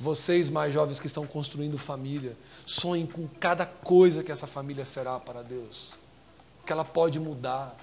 Vocês 0.00 0.48
mais 0.48 0.74
jovens 0.74 0.98
que 0.98 1.06
estão 1.06 1.24
construindo 1.24 1.78
família, 1.78 2.36
sonhem 2.66 3.06
com 3.06 3.28
cada 3.40 3.64
coisa 3.64 4.24
que 4.24 4.32
essa 4.32 4.46
família 4.46 4.84
será 4.84 5.20
para 5.20 5.40
Deus, 5.42 5.94
que 6.66 6.72
ela 6.72 6.84
pode 6.84 7.20
mudar. 7.20 7.76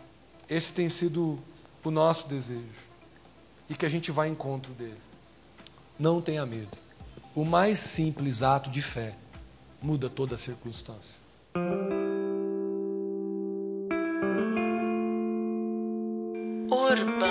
Esse 0.49 0.73
tem 0.73 0.89
sido 0.89 1.39
o 1.83 1.89
nosso 1.89 2.27
desejo 2.27 2.91
e 3.69 3.75
que 3.75 3.85
a 3.85 3.89
gente 3.89 4.11
vá 4.11 4.27
em 4.27 4.31
encontro 4.31 4.73
dele. 4.73 4.99
Não 5.97 6.21
tenha 6.21 6.45
medo. 6.45 6.77
O 7.33 7.45
mais 7.45 7.79
simples 7.79 8.43
ato 8.43 8.69
de 8.69 8.81
fé 8.81 9.15
muda 9.81 10.09
toda 10.09 10.35
a 10.35 10.37
circunstância. 10.37 11.21
Urbana. 16.91 17.30